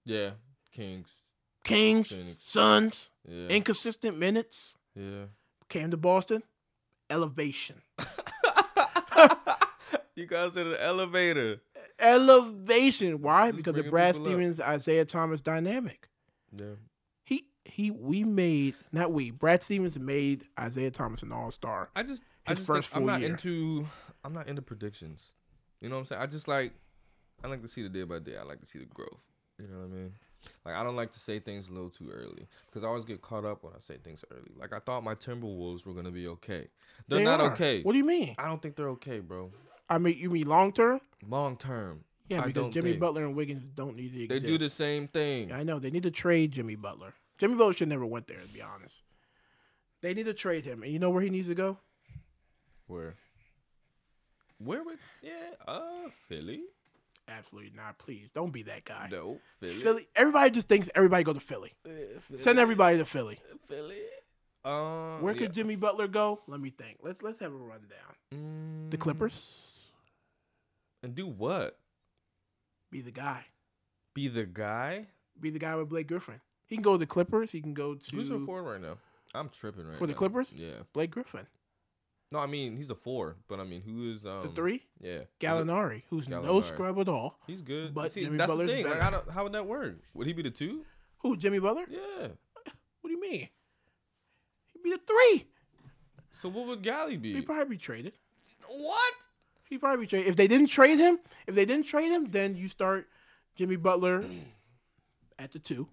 [0.05, 0.31] Yeah.
[0.71, 1.15] Kings.
[1.63, 2.43] Kings, Phoenix.
[2.43, 3.47] Suns, Yeah.
[3.47, 4.75] inconsistent minutes.
[4.95, 5.25] yeah.
[5.69, 6.43] Came to Boston,
[7.09, 7.81] elevation.
[10.15, 11.61] you guys in an elevator.
[11.99, 13.21] Elevation.
[13.21, 13.47] Why?
[13.51, 14.33] Just because of Brad people up.
[14.33, 16.09] Stevens, Isaiah Thomas dynamic.
[16.55, 16.75] Yeah.
[17.23, 21.89] He he we made not we Brad Stevens made Isaiah Thomas an All Star.
[21.95, 23.31] I just I His just first I'm not year.
[23.31, 23.87] into
[24.23, 25.31] I'm not into predictions.
[25.81, 26.21] You know what I'm saying?
[26.21, 26.73] I just like
[27.43, 28.37] I like to see the day by day.
[28.37, 29.19] I like to see the growth.
[29.59, 30.13] You know what I mean?
[30.65, 33.21] Like I don't like to say things a little too early because I always get
[33.21, 34.51] caught up when I say things early.
[34.57, 36.67] Like I thought my Timberwolves were gonna be okay.
[37.07, 37.51] They're They not are.
[37.53, 37.81] okay.
[37.83, 38.35] What do you mean?
[38.37, 39.51] I don't think they're okay, bro.
[39.89, 41.01] I mean, you mean long term?
[41.27, 42.03] Long term.
[42.27, 43.01] Yeah, I because Jimmy think.
[43.01, 44.43] Butler and Wiggins don't need to exist.
[44.43, 45.51] They do the same thing.
[45.51, 47.13] I know they need to trade Jimmy Butler.
[47.37, 48.39] Jimmy Butler should never went there.
[48.39, 49.01] To be honest,
[50.01, 50.83] they need to trade him.
[50.83, 51.77] And you know where he needs to go?
[52.87, 53.15] Where?
[54.59, 55.31] Where would yeah,
[55.67, 56.61] uh Philly?
[57.27, 57.97] Absolutely not.
[57.97, 59.07] Please don't be that guy.
[59.11, 59.73] No, Philly.
[59.73, 60.07] Philly.
[60.15, 61.73] Everybody just thinks everybody go to Philly.
[62.35, 63.39] Send everybody to Philly.
[63.67, 64.01] Philly.
[64.65, 65.39] Um, Where yeah.
[65.39, 66.41] could Jimmy Butler go?
[66.47, 66.97] Let me think.
[67.01, 67.89] Let's let's have a rundown.
[68.89, 69.73] The Mm, Clippers.
[71.01, 71.77] And do what?
[72.91, 73.45] Be the guy.
[74.13, 75.07] Be the guy?
[75.39, 76.39] Be the guy with Blake Griffin.
[76.67, 77.51] He can go to the Clippers.
[77.51, 78.15] He can go to.
[78.15, 78.97] Who's to forward right now?
[79.35, 80.13] I'm tripping right For the.
[80.13, 80.53] Clippers?
[80.55, 80.83] Yeah.
[80.93, 81.47] Blake Griffin.
[82.33, 84.81] No, I mean he's a four, but I mean who is um The three.
[84.99, 85.19] Yeah.
[85.39, 87.37] Gallinari, who's no scrub at all.
[87.45, 87.93] He's good.
[87.93, 88.85] But See, Jimmy that's Butler's the thing.
[88.87, 89.03] Like.
[89.03, 89.99] I don't, how would that work?
[90.15, 90.83] Would he be the two?
[91.19, 91.37] Who?
[91.37, 91.85] Jimmy Butler?
[91.87, 92.29] Yeah.
[93.01, 93.49] What do you mean?
[94.73, 95.45] He'd be the three.
[96.41, 97.33] So what would Gally be?
[97.33, 98.13] He'd probably be traded.
[98.67, 99.13] what?
[99.69, 100.27] He'd probably be traded.
[100.27, 103.07] If they didn't trade him, if they didn't trade him, then you start
[103.55, 104.25] Jimmy Butler
[105.37, 105.87] at the two.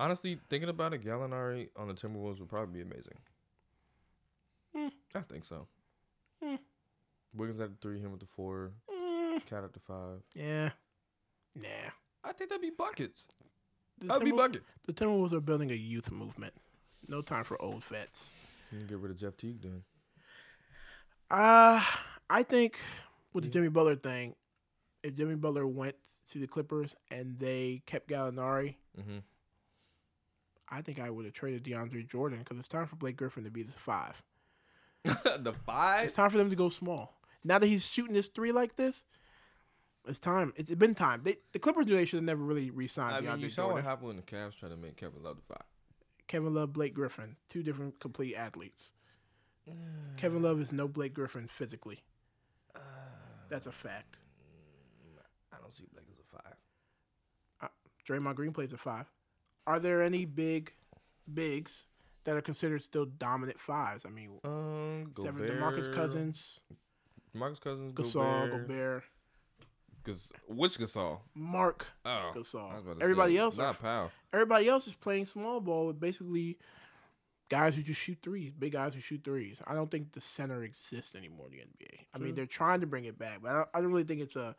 [0.00, 3.14] Honestly, thinking about it, Gallinari on the Timberwolves would probably be amazing.
[5.12, 5.18] Hmm.
[5.18, 5.66] I think so.
[6.42, 6.56] Hmm.
[7.34, 10.20] Wiggins at the three, him with the four, Mm, KAT at the five.
[10.34, 10.70] yeah.
[11.54, 11.68] Nah.
[12.24, 13.24] I think that'd be buckets.
[13.98, 14.62] The, That'd be Timber- bucket.
[14.86, 16.54] the Timberwolves are building a youth movement.
[17.08, 18.32] No time for old vets.
[18.70, 19.82] You can get rid of Jeff Teague then.
[21.30, 21.82] Uh,
[22.30, 22.78] I think
[23.32, 24.34] with the Jimmy Butler thing,
[25.02, 25.96] if Jimmy Butler went
[26.30, 29.18] to the Clippers and they kept Gallinari, Mm-hmm.
[30.70, 33.50] I think I would have traded DeAndre Jordan because it's time for Blake Griffin to
[33.50, 34.22] be the five.
[35.38, 36.04] the five.
[36.04, 37.14] It's time for them to go small.
[37.44, 39.04] Now that he's shooting this three like this,
[40.06, 40.52] it's time.
[40.56, 41.20] It's been time.
[41.22, 43.62] They, the Clippers knew they should have never really re-signed I DeAndre mean, you saw
[43.62, 43.74] Jordan.
[43.76, 45.64] what happened when the Cavs tried to make Kevin Love the five.
[46.26, 48.92] Kevin Love, Blake Griffin, two different complete athletes.
[50.16, 52.02] Kevin Love is no Blake Griffin physically.
[53.48, 54.18] That's a fact.
[55.52, 56.54] I don't see Blake as a five.
[57.62, 57.68] Uh,
[58.06, 59.06] Draymond Green plays a five.
[59.66, 60.74] Are there any big
[61.32, 61.86] bigs
[62.28, 64.04] that are considered still dominant fives?
[64.06, 66.60] I mean, Um, seven Gobert, DeMarcus Cousins,
[67.34, 68.68] Marcus Cousins, Gasol, Gobert.
[68.68, 69.04] Gobert,
[70.04, 71.20] Gas- which Gasol?
[71.34, 72.70] Marc Oh, Gasol.
[72.70, 74.10] I was about to Everybody say, else not Pau.
[74.32, 76.58] everybody else is playing small ball with basically
[77.48, 79.60] guys who just shoot threes, big guys who shoot threes.
[79.66, 82.06] I don't think the center exists anymore in the NBA.
[82.14, 84.20] I mean, they're trying to bring it back, but I don't, I don't really think
[84.20, 84.54] it's a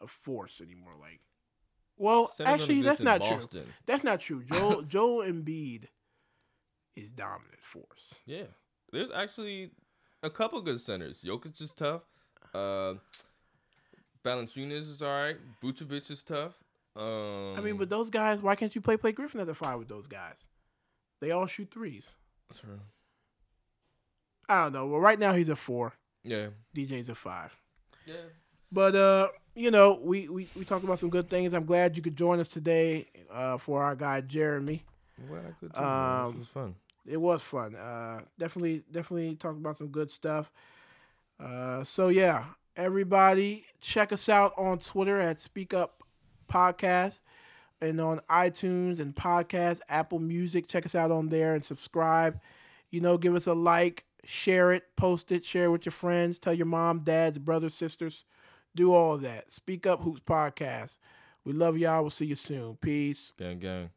[0.00, 0.94] a force anymore.
[1.00, 1.20] Like,
[1.96, 3.48] well, Centers actually, that's not true.
[3.86, 4.42] That's not true.
[4.44, 5.84] Joel Joel Embiid
[6.96, 8.20] is dominant force.
[8.26, 8.44] Yeah,
[8.92, 9.70] there's actually
[10.22, 11.22] a couple good centers.
[11.22, 12.02] Jokic is tough.
[12.54, 12.94] Uh,
[14.24, 15.36] Valanciunas is all right.
[15.62, 16.52] Vucevic is tough.
[16.96, 19.78] Um, I mean, but those guys, why can't you play Blake Griffin at the five
[19.78, 20.46] with those guys?
[21.20, 22.12] They all shoot threes.
[22.58, 22.80] True.
[24.48, 24.86] I don't know.
[24.86, 25.94] Well, right now he's a four.
[26.22, 26.48] Yeah.
[26.76, 27.56] DJ's a five.
[28.06, 28.14] Yeah.
[28.70, 31.52] But uh, you know, we, we we talked about some good things.
[31.54, 34.84] I'm glad you could join us today uh, for our guy Jeremy.
[35.28, 35.80] Glad I could too.
[35.80, 36.74] Um, This was fun.
[37.06, 37.74] It was fun.
[37.74, 40.52] Uh, definitely definitely talked about some good stuff.
[41.38, 42.44] Uh, so yeah,
[42.76, 46.02] everybody check us out on Twitter at Speak Up
[46.48, 47.20] Podcast
[47.80, 50.66] and on iTunes and podcast, Apple Music.
[50.66, 52.40] Check us out on there and subscribe.
[52.90, 56.38] You know, give us a like, share it, post it, share it with your friends,
[56.38, 58.24] tell your mom, dads, brothers, sisters.
[58.74, 59.52] Do all that.
[59.52, 60.98] Speak Up Hoops Podcast.
[61.44, 62.02] We love y'all.
[62.02, 62.76] We'll see you soon.
[62.76, 63.32] Peace.
[63.38, 63.90] Gang, gang.